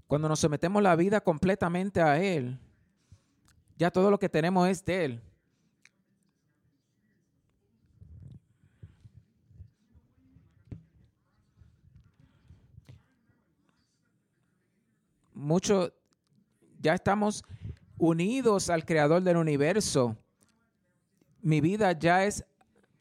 Cuando 0.06 0.28
nos 0.28 0.40
sometemos 0.40 0.82
la 0.82 0.94
vida 0.94 1.22
completamente 1.22 2.02
a 2.02 2.22
Él, 2.22 2.58
ya 3.78 3.90
todo 3.90 4.10
lo 4.10 4.18
que 4.18 4.28
tenemos 4.28 4.68
es 4.68 4.84
de 4.84 5.04
Él. 5.06 5.22
Mucho, 15.44 15.92
ya 16.80 16.94
estamos 16.94 17.44
unidos 17.98 18.70
al 18.70 18.86
Creador 18.86 19.22
del 19.22 19.36
universo. 19.36 20.16
Mi 21.42 21.60
vida 21.60 21.92
ya 21.92 22.24
es 22.24 22.46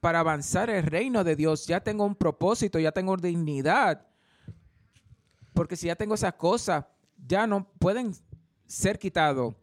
para 0.02 0.20
avanzar 0.20 0.70
el 0.70 0.84
reino 0.84 1.24
de 1.24 1.38
Dios. 1.38 1.66
Ya 1.68 1.80
tengo 1.80 2.04
un 2.04 2.16
propósito, 2.16 2.80
ya 2.80 2.92
tengo 2.92 3.16
dignidad. 3.16 4.06
Porque 5.54 5.78
si 5.78 5.88
ya 5.88 5.96
tengo 5.96 6.16
esas 6.16 6.34
cosas, 6.34 6.84
ya 7.16 7.48
no 7.48 7.66
pueden 7.80 8.14
ser 8.68 9.00
quitados. 9.00 9.56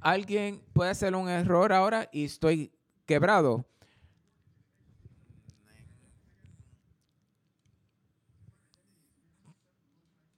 Alguien 0.00 0.64
puede 0.72 0.90
hacer 0.90 1.14
un 1.14 1.28
error 1.28 1.72
ahora 1.72 2.08
y 2.10 2.24
estoy 2.24 2.72
quebrado. 3.06 3.64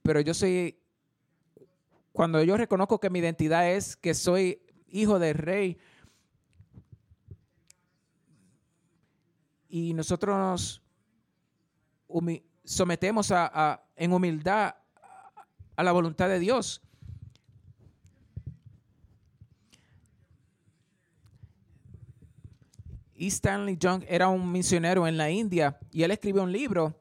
Pero 0.03 0.21
yo 0.21 0.33
soy, 0.33 0.77
cuando 2.11 2.43
yo 2.43 2.55
reconozco 2.55 2.99
que 2.99 3.09
mi 3.09 3.19
identidad 3.19 3.71
es 3.71 3.95
que 3.95 4.13
soy 4.13 4.61
hijo 4.87 5.17
del 5.17 5.35
rey, 5.35 5.79
y 9.73 9.95
nosotros 9.95 10.37
nos 10.37 10.83
sometemos 12.63 13.31
a, 13.31 13.83
en 13.95 14.13
humildad 14.13 14.75
a 15.75 15.83
la 15.83 15.91
voluntad 15.91 16.29
de 16.29 16.37
Dios. 16.37 16.79
E. 23.15 23.25
Stanley 23.25 23.77
Young 23.77 24.03
era 24.07 24.27
un 24.27 24.51
misionero 24.51 25.07
en 25.07 25.17
la 25.17 25.31
India 25.31 25.79
y 25.91 26.03
él 26.03 26.11
escribió 26.11 26.43
un 26.43 26.51
libro 26.51 26.95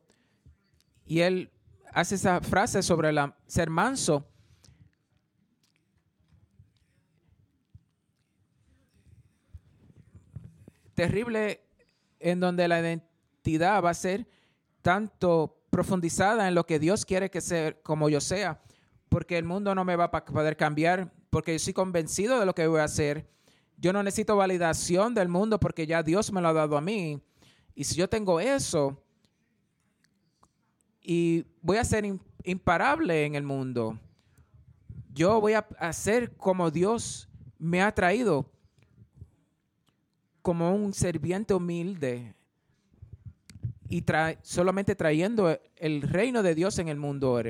y 1.04 1.20
él 1.20 1.51
hace 1.92 2.14
esa 2.14 2.40
frase 2.40 2.82
sobre 2.82 3.12
la, 3.12 3.36
ser 3.46 3.70
manso. 3.70 4.26
Terrible 10.94 11.60
en 12.18 12.40
donde 12.40 12.68
la 12.68 12.80
identidad 12.80 13.82
va 13.82 13.90
a 13.90 13.94
ser 13.94 14.26
tanto 14.82 15.58
profundizada 15.70 16.48
en 16.48 16.54
lo 16.54 16.66
que 16.66 16.78
Dios 16.78 17.04
quiere 17.04 17.30
que 17.30 17.40
sea 17.40 17.72
como 17.82 18.08
yo 18.08 18.20
sea, 18.20 18.60
porque 19.08 19.38
el 19.38 19.44
mundo 19.44 19.74
no 19.74 19.84
me 19.84 19.96
va 19.96 20.04
a 20.04 20.24
poder 20.24 20.56
cambiar, 20.56 21.12
porque 21.30 21.52
yo 21.52 21.58
soy 21.58 21.72
convencido 21.72 22.38
de 22.38 22.46
lo 22.46 22.54
que 22.54 22.66
voy 22.66 22.80
a 22.80 22.84
hacer. 22.84 23.26
Yo 23.78 23.92
no 23.92 24.02
necesito 24.02 24.36
validación 24.36 25.14
del 25.14 25.28
mundo 25.28 25.58
porque 25.58 25.86
ya 25.86 26.02
Dios 26.02 26.30
me 26.30 26.40
lo 26.40 26.48
ha 26.48 26.52
dado 26.52 26.76
a 26.76 26.80
mí. 26.80 27.20
Y 27.74 27.84
si 27.84 27.96
yo 27.96 28.08
tengo 28.08 28.38
eso, 28.38 29.01
y 31.02 31.44
voy 31.60 31.78
a 31.78 31.84
ser 31.84 32.04
imparable 32.44 33.24
en 33.24 33.34
el 33.34 33.42
mundo, 33.42 33.98
yo 35.12 35.40
voy 35.40 35.54
a 35.54 35.66
hacer 35.78 36.36
como 36.36 36.70
Dios 36.70 37.28
me 37.58 37.82
ha 37.82 37.92
traído 37.92 38.50
como 40.40 40.74
un 40.74 40.92
serviente 40.92 41.54
humilde 41.54 42.34
y 43.88 44.04
solamente 44.42 44.94
trayendo 44.94 45.58
el 45.76 46.02
reino 46.02 46.42
de 46.42 46.54
Dios 46.54 46.78
en 46.78 46.88
el 46.88 46.96
mundo. 46.96 47.40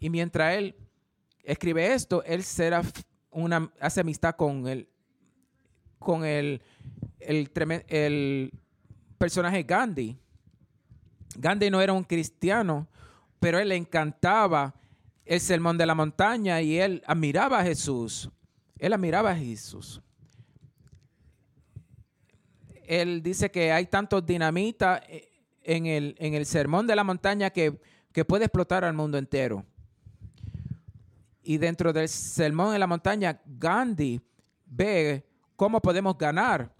Y 0.00 0.10
mientras 0.10 0.56
él 0.56 0.74
escribe 1.44 1.92
esto, 1.92 2.24
él 2.24 2.42
será 2.42 2.82
una, 3.30 3.70
hace 3.80 4.00
amistad 4.00 4.34
con 4.34 4.66
el, 4.66 4.88
con 5.98 6.24
el, 6.24 6.62
el, 7.20 7.50
el 7.88 8.52
personaje 9.18 9.62
Gandhi. 9.62 10.18
Gandhi 11.36 11.70
no 11.70 11.80
era 11.80 11.92
un 11.92 12.04
cristiano, 12.04 12.88
pero 13.40 13.58
él 13.58 13.68
le 13.68 13.76
encantaba 13.76 14.74
el 15.24 15.40
sermón 15.40 15.78
de 15.78 15.86
la 15.86 15.94
montaña 15.94 16.60
y 16.60 16.78
él 16.78 17.02
admiraba 17.06 17.60
a 17.60 17.64
Jesús. 17.64 18.30
Él 18.78 18.92
admiraba 18.92 19.30
a 19.30 19.36
Jesús 19.36 20.02
él 23.00 23.22
dice 23.22 23.50
que 23.50 23.72
hay 23.72 23.86
tantos 23.86 24.24
dinamita 24.26 25.02
eh, 25.08 25.30
en 25.62 25.86
el, 25.86 26.14
en 26.18 26.34
el 26.34 26.44
sermón 26.44 26.86
de 26.86 26.94
la 26.94 27.04
montaña 27.04 27.50
que, 27.50 27.78
puede 28.26 28.44
explotar 28.44 28.84
al 28.84 28.92
mundo 28.92 29.16
entero. 29.16 29.64
Y 31.42 31.56
dentro 31.56 31.92
del 31.92 32.08
sermón 32.08 32.74
de 32.74 32.78
la 32.78 32.86
montaña, 32.86 33.40
Gandhi 33.46 34.20
ve 34.66 35.24
cómo 35.56 35.80
podemos 35.80 36.18
ganar. 36.18 36.70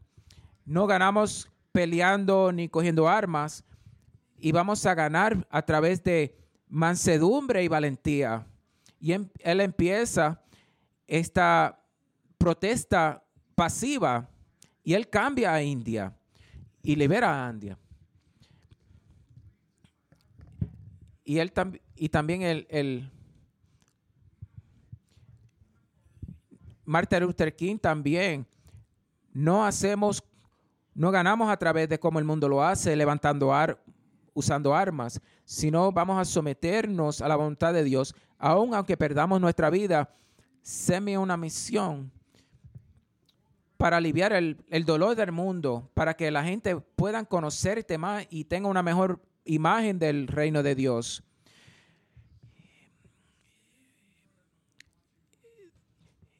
No 0.66 0.86
ganamos 0.86 1.48
peleando 1.72 2.52
ni 2.52 2.68
cogiendo 2.68 3.08
armas 3.08 3.64
y 4.42 4.50
vamos 4.50 4.84
a 4.86 4.94
ganar 4.94 5.46
a 5.50 5.62
través 5.62 6.02
de 6.02 6.36
mansedumbre 6.68 7.62
y 7.62 7.68
valentía. 7.68 8.44
Y 8.98 9.12
em, 9.12 9.28
él 9.38 9.60
empieza 9.60 10.42
esta 11.06 11.80
protesta 12.38 13.22
pasiva 13.54 14.28
y 14.82 14.94
él 14.94 15.08
cambia 15.08 15.54
a 15.54 15.62
India 15.62 16.12
y 16.82 16.96
libera 16.96 17.46
a 17.46 17.50
India. 17.50 17.78
Y, 21.24 21.38
él 21.38 21.52
y 21.94 22.08
también 22.08 22.42
el, 22.42 22.66
el 22.68 23.08
Martin 26.84 27.20
Luther 27.20 27.54
King 27.54 27.78
también 27.78 28.44
no 29.32 29.64
hacemos, 29.64 30.24
no 30.94 31.12
ganamos 31.12 31.48
a 31.48 31.56
través 31.56 31.88
de 31.88 32.00
cómo 32.00 32.18
el 32.18 32.24
mundo 32.24 32.48
lo 32.48 32.60
hace, 32.60 32.96
levantando 32.96 33.54
ar, 33.54 33.78
usando 34.34 34.74
armas, 34.74 35.20
sino 35.44 35.92
vamos 35.92 36.18
a 36.18 36.24
someternos 36.24 37.20
a 37.20 37.28
la 37.28 37.36
voluntad 37.36 37.72
de 37.72 37.84
Dios, 37.84 38.14
aun 38.38 38.74
aunque 38.74 38.96
perdamos 38.96 39.40
nuestra 39.40 39.70
vida, 39.70 40.14
semi 40.62 41.16
una 41.16 41.36
misión 41.36 42.10
para 43.82 43.96
aliviar 43.96 44.32
el, 44.32 44.84
dolor 44.84 45.16
del 45.16 45.32
mundo, 45.32 45.90
para 45.92 46.14
que 46.14 46.30
la 46.30 46.44
gente 46.44 46.76
pueda 46.76 47.24
conocerte 47.24 47.98
más 47.98 48.24
y 48.30 48.44
tenga 48.44 48.68
una 48.68 48.80
mejor 48.80 49.20
imagen 49.44 49.98
del 49.98 50.28
reino 50.28 50.62
de 50.62 50.76
Dios. 50.76 51.24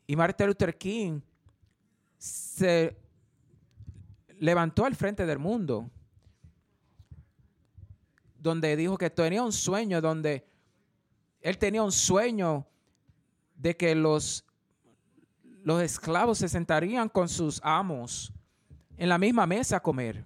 Y 0.07 0.14
Martin 0.14 0.47
Luther 0.47 0.78
King 0.78 1.20
se 2.16 2.97
levantó 4.38 4.84
al 4.84 4.95
frente 4.95 5.26
del 5.26 5.40
mundo, 5.40 5.90
donde 8.43 8.76
dijo 8.76 8.99
que 8.99 9.09
tenía 9.09 9.43
un 9.43 9.53
sueño, 9.53 10.01
donde 10.01 10.45
él 11.40 11.59
tenía 11.59 11.82
un 11.82 11.93
sueño 11.93 12.66
de 13.55 13.76
que 13.76 13.95
los 13.95 14.45
los 15.64 15.82
esclavos 15.82 16.38
se 16.38 16.49
sentarían 16.49 17.09
con 17.09 17.28
sus 17.28 17.61
amos 17.62 18.32
en 18.97 19.09
la 19.09 19.18
misma 19.18 19.47
mesa 19.47 19.76
a 19.76 19.80
comer. 19.80 20.24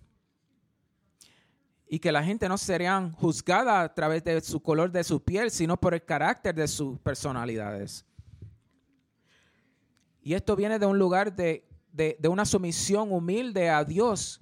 Y 1.89 1.99
que 1.99 2.11
la 2.11 2.25
gente 2.25 2.49
no 2.49 2.59
serían 2.59 3.13
juzgada 3.13 3.83
a 3.83 3.95
través 3.95 4.25
de 4.25 4.41
su 4.41 4.61
color 4.61 4.91
de 4.91 5.05
su 5.05 5.23
piel, 5.23 5.51
sino 5.51 5.77
por 5.77 5.95
el 5.95 6.05
carácter 6.05 6.55
de 6.55 6.67
sus 6.67 6.99
personalidades. 6.99 8.05
Y 10.21 10.35
esto 10.35 10.57
viene 10.57 10.81
de 10.81 10.87
un 10.87 10.99
lugar 10.99 11.37
de, 11.37 11.65
de 11.93 12.29
una 12.29 12.45
sumisión 12.45 13.13
humilde 13.13 13.71
a 13.71 13.85
Dios. 13.85 14.41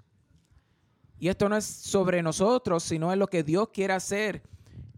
Y 1.24 1.28
esto 1.28 1.48
no 1.48 1.56
es 1.56 1.64
sobre 1.64 2.22
nosotros, 2.22 2.82
sino 2.82 3.10
es 3.10 3.18
lo 3.18 3.28
que 3.28 3.42
Dios 3.42 3.70
quiere 3.72 3.94
hacer 3.94 4.42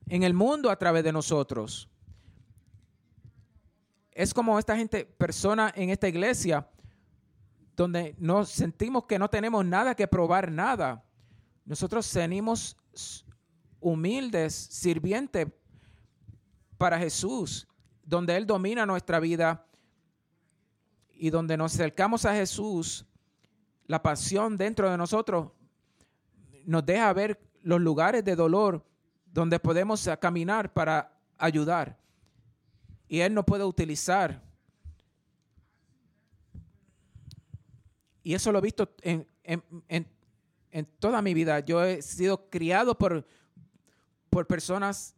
en 0.08 0.24
el 0.24 0.34
mundo 0.34 0.70
a 0.70 0.76
través 0.76 1.04
de 1.04 1.12
nosotros 1.12 1.88
es 4.16 4.32
como 4.32 4.58
esta 4.58 4.74
gente, 4.74 5.04
persona 5.04 5.70
en 5.76 5.90
esta 5.90 6.08
iglesia, 6.08 6.66
donde 7.76 8.16
nos 8.18 8.48
sentimos 8.48 9.04
que 9.04 9.18
no 9.18 9.28
tenemos 9.28 9.62
nada 9.62 9.94
que 9.94 10.08
probar 10.08 10.50
nada. 10.50 11.04
Nosotros 11.66 12.12
venimos 12.14 12.78
humildes, 13.78 14.54
sirvientes 14.54 15.48
para 16.78 16.98
Jesús, 16.98 17.68
donde 18.02 18.34
Él 18.34 18.46
domina 18.46 18.86
nuestra 18.86 19.20
vida 19.20 19.66
y 21.12 21.28
donde 21.28 21.58
nos 21.58 21.74
acercamos 21.74 22.24
a 22.24 22.34
Jesús, 22.34 23.04
la 23.84 24.02
pasión 24.02 24.56
dentro 24.56 24.90
de 24.90 24.96
nosotros 24.96 25.50
nos 26.66 26.84
deja 26.84 27.10
ver 27.14 27.40
los 27.62 27.80
lugares 27.80 28.22
de 28.24 28.36
dolor 28.36 28.84
donde 29.32 29.58
podemos 29.58 30.06
caminar 30.20 30.72
para 30.72 31.10
ayudar 31.38 31.96
y 33.08 33.20
Él 33.20 33.32
no 33.32 33.44
puede 33.46 33.64
utilizar. 33.64 34.42
Y 38.22 38.34
eso 38.34 38.50
lo 38.52 38.58
he 38.58 38.62
visto 38.62 38.90
en, 39.02 39.26
en, 39.44 39.62
en- 39.88 40.16
en 40.72 40.84
toda 40.98 41.22
mi 41.22 41.32
vida, 41.32 41.60
yo 41.60 41.82
he 41.82 42.02
sido 42.02 42.50
criado 42.50 42.98
por, 42.98 43.26
por 44.28 44.46
personas 44.46 45.14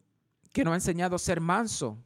que 0.52 0.62
nos 0.62 0.70
han 0.70 0.76
enseñado 0.76 1.16
a 1.16 1.18
ser 1.18 1.40
manso, 1.40 1.98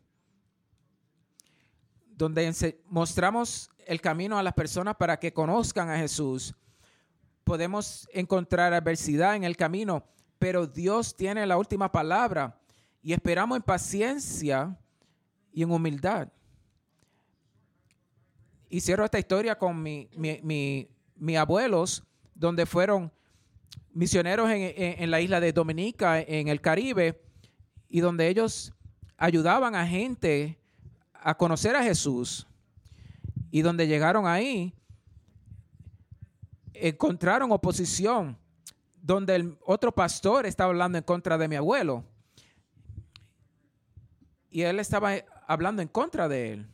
donde 2.17 2.75
mostramos 2.87 3.69
el 3.85 4.01
camino 4.01 4.39
a 4.39 4.43
las 4.43 4.55
personas 4.55 4.97
para 4.97 5.19
que 5.21 5.35
conozcan 5.35 5.91
a 5.91 5.99
Jesús. 5.99 6.55
Podemos 7.53 8.09
encontrar 8.15 8.73
adversidad 8.73 9.37
en 9.37 9.45
el 9.45 9.59
camino, 9.59 10.03
pero 10.39 10.67
Dios 10.67 11.15
tiene 11.15 11.45
la 11.45 11.59
última 11.59 11.93
palabra 11.93 12.59
y 13.03 13.13
esperamos 13.13 13.57
en 13.57 13.63
paciencia 13.63 14.75
y 15.53 15.63
en 15.63 15.71
humildad. 15.71 16.29
Y 18.71 18.81
cierro 18.81 19.05
esta 19.05 19.19
historia 19.19 19.59
con 19.59 19.83
mi, 19.83 20.09
mi- 20.17 20.41
mi- 20.43 20.89
mis 21.15 21.37
abuelos, 21.37 22.03
donde 22.35 22.65
fueron 22.65 23.13
misioneros 23.93 24.49
en, 24.49 24.63
en- 24.63 25.03
en 25.03 25.11
la 25.11 25.21
isla 25.21 25.39
de 25.39 25.53
Dominica, 25.53 26.23
en 26.23 26.49
el 26.49 26.63
Caribe, 26.63 27.21
y 27.91 28.01
donde 28.01 28.29
ellos 28.29 28.73
ayudaban 29.19 29.75
a 29.75 29.87
gente 29.87 30.59
a 31.13 31.37
conocer 31.37 31.77
a 31.77 31.83
Jesús. 31.83 32.47
Y 33.51 33.61
donde 33.61 33.87
llegaron 33.87 34.27
ahí, 34.27 34.73
encontraron 36.89 37.53
oposición, 37.53 38.37
donde 39.01 39.37
el 39.37 39.59
otro 39.65 39.93
pastor 39.93 40.47
estaba 40.47 40.71
hablando 40.71 40.99
en 40.99 41.05
contra 41.05 41.39
de 41.39 41.47
mi 41.49 41.55
abuelo. 41.57 42.05
Y 44.51 44.63
él 44.63 44.81
estaba 44.81 45.13
hablando 45.47 45.81
en 45.81 45.89
contra 45.89 46.29
de 46.29 46.53
él. 46.53 46.67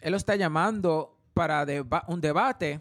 Él 0.00 0.10
lo 0.12 0.16
está 0.16 0.34
llamando 0.34 1.18
para 1.34 1.66
un 2.08 2.20
debate. 2.20 2.80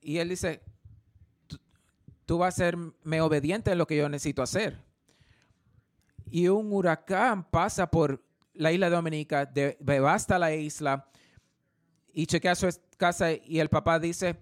Y 0.00 0.18
él 0.18 0.28
dice, 0.30 0.62
"Tú- 1.46 1.58
tú 2.24 2.38
vas 2.38 2.54
a 2.54 2.56
serme 2.56 3.20
obediente 3.20 3.70
en 3.72 3.78
lo 3.78 3.86
que 3.86 3.96
yo 3.96 4.08
necesito 4.08 4.42
hacer. 4.42 4.82
Y 6.30 6.48
un 6.48 6.72
huracán 6.72 7.44
pasa 7.44 7.90
por 7.90 8.22
la 8.58 8.72
isla 8.72 8.90
de 8.90 8.96
Dominica, 8.96 9.46
de- 9.46 9.76
devasta 9.80 10.38
la 10.38 10.54
isla 10.54 11.08
y 12.12 12.26
chequea 12.26 12.54
su 12.54 12.68
casa 12.96 13.32
y 13.32 13.60
el 13.60 13.68
papá 13.68 13.98
dice, 13.98 14.36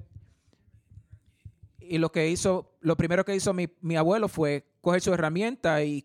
y 1.79 1.99
lo 1.99 2.11
que 2.11 2.29
hizo, 2.31 2.75
lo 2.81 2.97
primero 2.97 3.25
que 3.25 3.35
hizo 3.37 3.53
mi, 3.53 3.69
mi 3.81 3.97
abuelo 3.97 4.29
fue 4.29 4.67
coger 4.81 5.01
su 5.01 5.13
herramienta 5.15 5.83
y, 5.85 6.05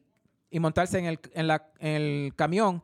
y 0.49 0.59
montarse 0.59 0.99
en 0.99 1.05
el, 1.05 1.20
en 1.34 1.47
la- 1.47 1.72
en 1.80 2.01
el 2.01 2.36
camión 2.36 2.84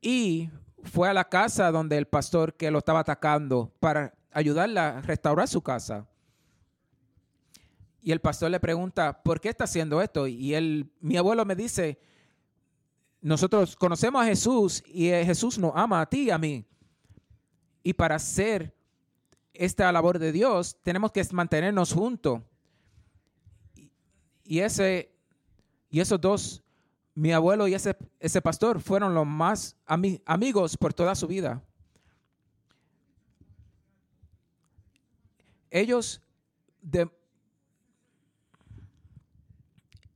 y 0.00 0.50
fue 0.82 1.08
a 1.08 1.14
la 1.14 1.28
casa 1.28 1.70
donde 1.70 1.96
el 1.96 2.06
pastor 2.06 2.54
que 2.54 2.70
lo 2.70 2.78
estaba 2.78 3.00
atacando 3.00 3.72
para 3.80 4.14
ayudarle 4.32 4.78
a 4.80 5.00
restaurar 5.00 5.48
su 5.48 5.62
casa. 5.62 6.06
Y 8.00 8.12
el 8.12 8.20
pastor 8.20 8.50
le 8.50 8.60
pregunta, 8.60 9.22
¿por 9.22 9.40
qué 9.40 9.48
está 9.48 9.64
haciendo 9.64 10.00
esto? 10.00 10.26
Y 10.28 10.54
él, 10.54 10.90
mi 11.00 11.16
abuelo 11.16 11.44
me 11.44 11.56
dice, 11.56 11.98
nosotros 13.28 13.76
conocemos 13.76 14.22
a 14.22 14.26
Jesús 14.26 14.82
y 14.86 15.08
eh, 15.08 15.24
Jesús 15.24 15.58
nos 15.58 15.72
ama 15.74 16.00
a 16.00 16.06
ti 16.08 16.24
y 16.24 16.30
a 16.30 16.38
mí. 16.38 16.64
Y 17.82 17.92
para 17.92 18.16
hacer 18.16 18.74
esta 19.52 19.90
labor 19.92 20.18
de 20.18 20.32
Dios, 20.32 20.76
tenemos 20.82 21.12
que 21.12 21.22
mantenernos 21.32 21.92
juntos. 21.92 22.40
Y- 24.44 24.60
ese 24.60 25.14
y 25.90 26.00
esos 26.00 26.20
dos, 26.20 26.62
mi 27.14 27.32
abuelo 27.32 27.66
y 27.68 27.74
ese, 27.74 27.96
ese 28.20 28.40
pastor, 28.42 28.80
fueron 28.80 29.14
los 29.14 29.26
más 29.26 29.76
ami- 29.86 30.22
amigos 30.24 30.76
por 30.76 30.92
toda 30.94 31.14
su 31.14 31.26
vida. 31.26 31.62
Ellos, 35.70 36.20
de, 36.80 37.10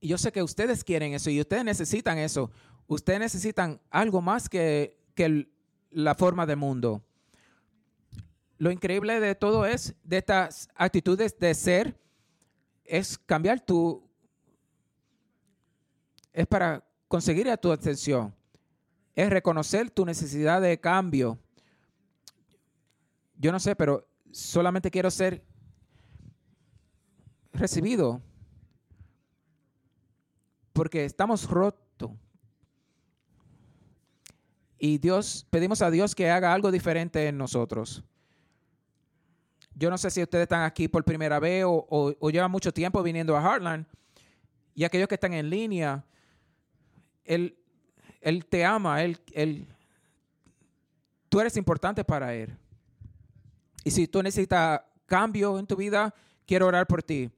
yo 0.01 0.17
sé 0.19 0.33
que 0.33 0.43
ustedes 0.43 0.83
quieren 0.83 1.13
eso 1.15 1.31
y 1.31 1.41
ustedes 1.41 1.65
necesitan 1.65 2.19
eso. 2.19 2.51
Ustedes 2.87 3.21
necesitan 3.21 3.81
algo 3.91 4.21
más 4.21 4.49
que, 4.49 4.99
que 5.15 5.49
la 5.91 6.15
forma 6.15 6.47
del 6.47 6.57
mundo. 6.57 7.03
Lo 8.59 8.71
increíble 8.71 9.19
de 9.19 9.35
todo 9.35 9.67
es, 9.67 9.95
de 10.05 10.19
estas 10.19 10.69
actitudes 10.75 11.39
de 11.39 11.55
ser, 11.55 12.01
es 12.85 13.19
cambiar 13.19 13.61
tu, 13.61 14.09
es 16.33 16.47
para 16.47 16.85
conseguir 17.09 17.49
a 17.51 17.57
tu 17.57 17.71
atención. 17.71 18.35
Es 19.15 19.29
reconocer 19.29 19.91
tu 19.91 20.07
necesidad 20.07 20.61
de 20.63 20.81
cambio. 20.81 21.39
Yo 23.37 23.53
no 23.53 23.61
sé, 23.61 23.77
pero 23.77 24.09
solamente 24.31 24.91
quiero 24.91 25.11
ser 25.11 25.45
recibido. 27.53 28.23
Porque 30.73 31.05
estamos 31.05 31.49
rotos. 31.49 31.82
Y 34.85 34.99
Dios, 34.99 35.47
pedimos 35.49 35.81
a 35.81 35.93
Dios 35.93 36.13
que 36.13 36.29
haga 36.29 36.53
algo 36.53 36.73
diferente 36.73 37.29
en 37.29 37.39
nosotros. 37.39 38.03
Yo 39.77 39.89
no 39.91 39.97
sé 39.97 40.11
si 40.11 40.21
ustedes 40.21 40.43
están 40.43 40.65
aquí 40.65 40.89
por 40.89 41.05
primera 41.05 41.39
vez 41.39 41.65
o, 41.65 42.31
llevan 42.33 42.51
mucho 42.51 42.73
tiempo 42.73 43.01
viniendo 43.01 43.37
a 43.37 43.41
Heartland. 43.41 43.87
Y 44.75 44.83
aquellos 44.83 45.07
que 45.07 45.15
están 45.15 45.35
en 45.35 45.49
línea, 45.49 46.05
él, 47.23 47.57
él 48.21 48.45
te 48.45 48.65
ama, 48.65 49.05
él, 49.05 49.21
él, 49.35 49.69
tú 51.29 51.39
eres 51.39 51.57
importante 51.57 52.03
para 52.03 52.35
Él. 52.35 52.59
Y 53.85 53.93
si 53.93 54.09
tú 54.09 54.21
necesitas 54.21 54.81
cambio 55.07 55.61
en 55.61 55.67
tu 55.69 55.77
vida, 55.77 56.13
quiero 56.45 56.67
orar 56.67 56.89
por 56.89 57.05
ti. 57.05 57.31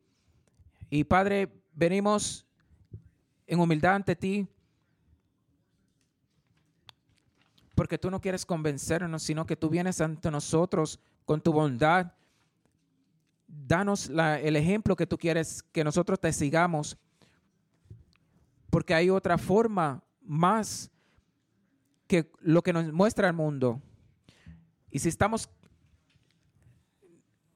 Y 0.88 1.04
Padre, 1.04 1.52
venimos 1.74 2.46
en 3.46 3.60
humildad 3.60 3.96
ante 3.96 4.16
ti, 4.16 4.48
porque 7.84 7.98
tú 7.98 8.10
no 8.10 8.18
quieres 8.18 8.46
convencernos, 8.46 9.22
sino 9.22 9.44
que 9.44 9.56
tú 9.56 9.68
vienes 9.68 10.00
ante 10.00 10.30
nosotros 10.30 10.98
con 11.26 11.42
tu 11.42 11.52
bondad. 11.52 12.14
Danos 13.46 14.08
la- 14.08 14.40
el 14.40 14.56
ejemplo 14.56 14.96
que 14.96 15.06
tú 15.06 15.18
quieres 15.18 15.62
que 15.64 15.84
nosotros 15.84 16.18
te 16.18 16.32
sigamos 16.32 16.96
porque 18.70 18.94
hay 18.94 19.10
otra 19.10 19.36
forma 19.36 20.02
más 20.22 20.90
que 22.06 22.32
lo 22.40 22.62
que 22.62 22.72
nos 22.72 22.90
muestra 22.90 23.28
el 23.28 23.34
mundo. 23.34 23.82
Y 24.90 24.98
si 25.00 25.10
estamos, 25.10 25.50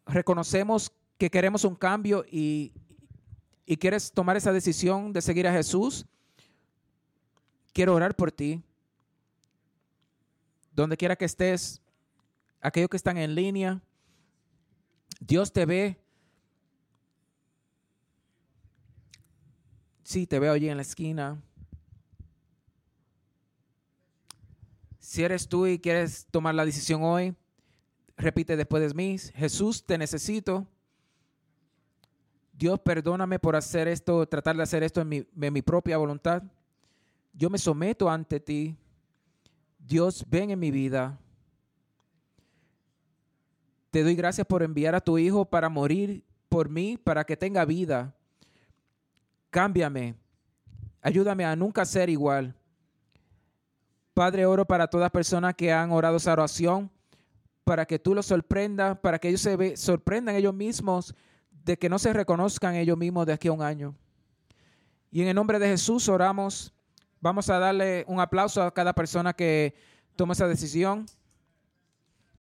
reconocemos 0.04 0.92
que 1.16 1.30
queremos 1.30 1.64
un 1.64 1.74
cambio 1.74 2.26
y, 2.30 2.74
y 3.64 3.78
quieres 3.78 4.12
tomar 4.12 4.36
esa 4.36 4.52
decisión 4.52 5.10
de 5.14 5.22
seguir 5.22 5.48
a 5.48 5.52
Jesús, 5.54 6.04
quiero 7.72 7.94
orar 7.94 8.14
por 8.14 8.30
ti. 8.30 8.62
Donde 10.78 10.96
quiera 10.96 11.16
que 11.16 11.24
estés, 11.24 11.82
aquellos 12.60 12.88
que 12.88 12.96
están 12.96 13.16
en 13.16 13.34
línea, 13.34 13.82
Dios 15.18 15.52
te 15.52 15.66
ve. 15.66 15.98
Sí, 20.04 20.28
te 20.28 20.38
veo 20.38 20.52
allí 20.52 20.68
en 20.68 20.76
la 20.76 20.82
esquina. 20.82 21.42
Si 25.00 25.24
eres 25.24 25.48
tú 25.48 25.66
y 25.66 25.80
quieres 25.80 26.28
tomar 26.30 26.54
la 26.54 26.64
decisión 26.64 27.02
hoy, 27.02 27.34
repite 28.16 28.56
después 28.56 28.80
de 28.80 28.94
mí, 28.94 29.18
Jesús, 29.34 29.84
te 29.84 29.98
necesito. 29.98 30.64
Dios, 32.52 32.78
perdóname 32.78 33.40
por 33.40 33.56
hacer 33.56 33.88
esto, 33.88 34.28
tratar 34.28 34.56
de 34.56 34.62
hacer 34.62 34.84
esto 34.84 35.00
en 35.00 35.08
mi, 35.08 35.26
en 35.40 35.52
mi 35.52 35.60
propia 35.60 35.98
voluntad. 35.98 36.44
Yo 37.32 37.50
me 37.50 37.58
someto 37.58 38.08
ante 38.08 38.38
ti. 38.38 38.76
Dios, 39.88 40.22
ven 40.28 40.50
en 40.50 40.58
mi 40.58 40.70
vida. 40.70 41.18
Te 43.90 44.02
doy 44.02 44.14
gracias 44.14 44.46
por 44.46 44.62
enviar 44.62 44.94
a 44.94 45.00
tu 45.00 45.16
Hijo 45.16 45.46
para 45.46 45.70
morir 45.70 46.22
por 46.50 46.68
mí, 46.68 46.98
para 46.98 47.24
que 47.24 47.38
tenga 47.38 47.64
vida. 47.64 48.14
Cámbiame. 49.48 50.14
Ayúdame 51.00 51.46
a 51.46 51.56
nunca 51.56 51.86
ser 51.86 52.10
igual. 52.10 52.54
Padre, 54.12 54.44
oro 54.44 54.66
para 54.66 54.88
todas 54.88 55.10
personas 55.10 55.54
que 55.54 55.72
han 55.72 55.90
orado 55.90 56.18
esa 56.18 56.34
oración, 56.34 56.90
para 57.64 57.86
que 57.86 57.98
tú 57.98 58.14
los 58.14 58.26
sorprendas, 58.26 58.98
para 58.98 59.18
que 59.18 59.28
ellos 59.28 59.40
se 59.40 59.56
ve- 59.56 59.76
sorprendan 59.76 60.36
ellos 60.36 60.52
mismos 60.52 61.14
de 61.64 61.78
que 61.78 61.88
no 61.88 61.98
se 61.98 62.12
reconozcan 62.12 62.74
ellos 62.74 62.98
mismos 62.98 63.24
de 63.24 63.32
aquí 63.32 63.48
a 63.48 63.52
un 63.52 63.62
año. 63.62 63.94
Y 65.10 65.22
en 65.22 65.28
el 65.28 65.34
nombre 65.34 65.58
de 65.58 65.68
Jesús 65.68 66.10
oramos. 66.10 66.74
Vamos 67.20 67.50
a 67.50 67.58
darle 67.58 68.04
un 68.06 68.20
aplauso 68.20 68.62
a 68.62 68.72
cada 68.72 68.92
persona 68.92 69.32
que 69.32 69.74
toma 70.16 70.34
esa 70.34 70.46
decisión. 70.46 71.06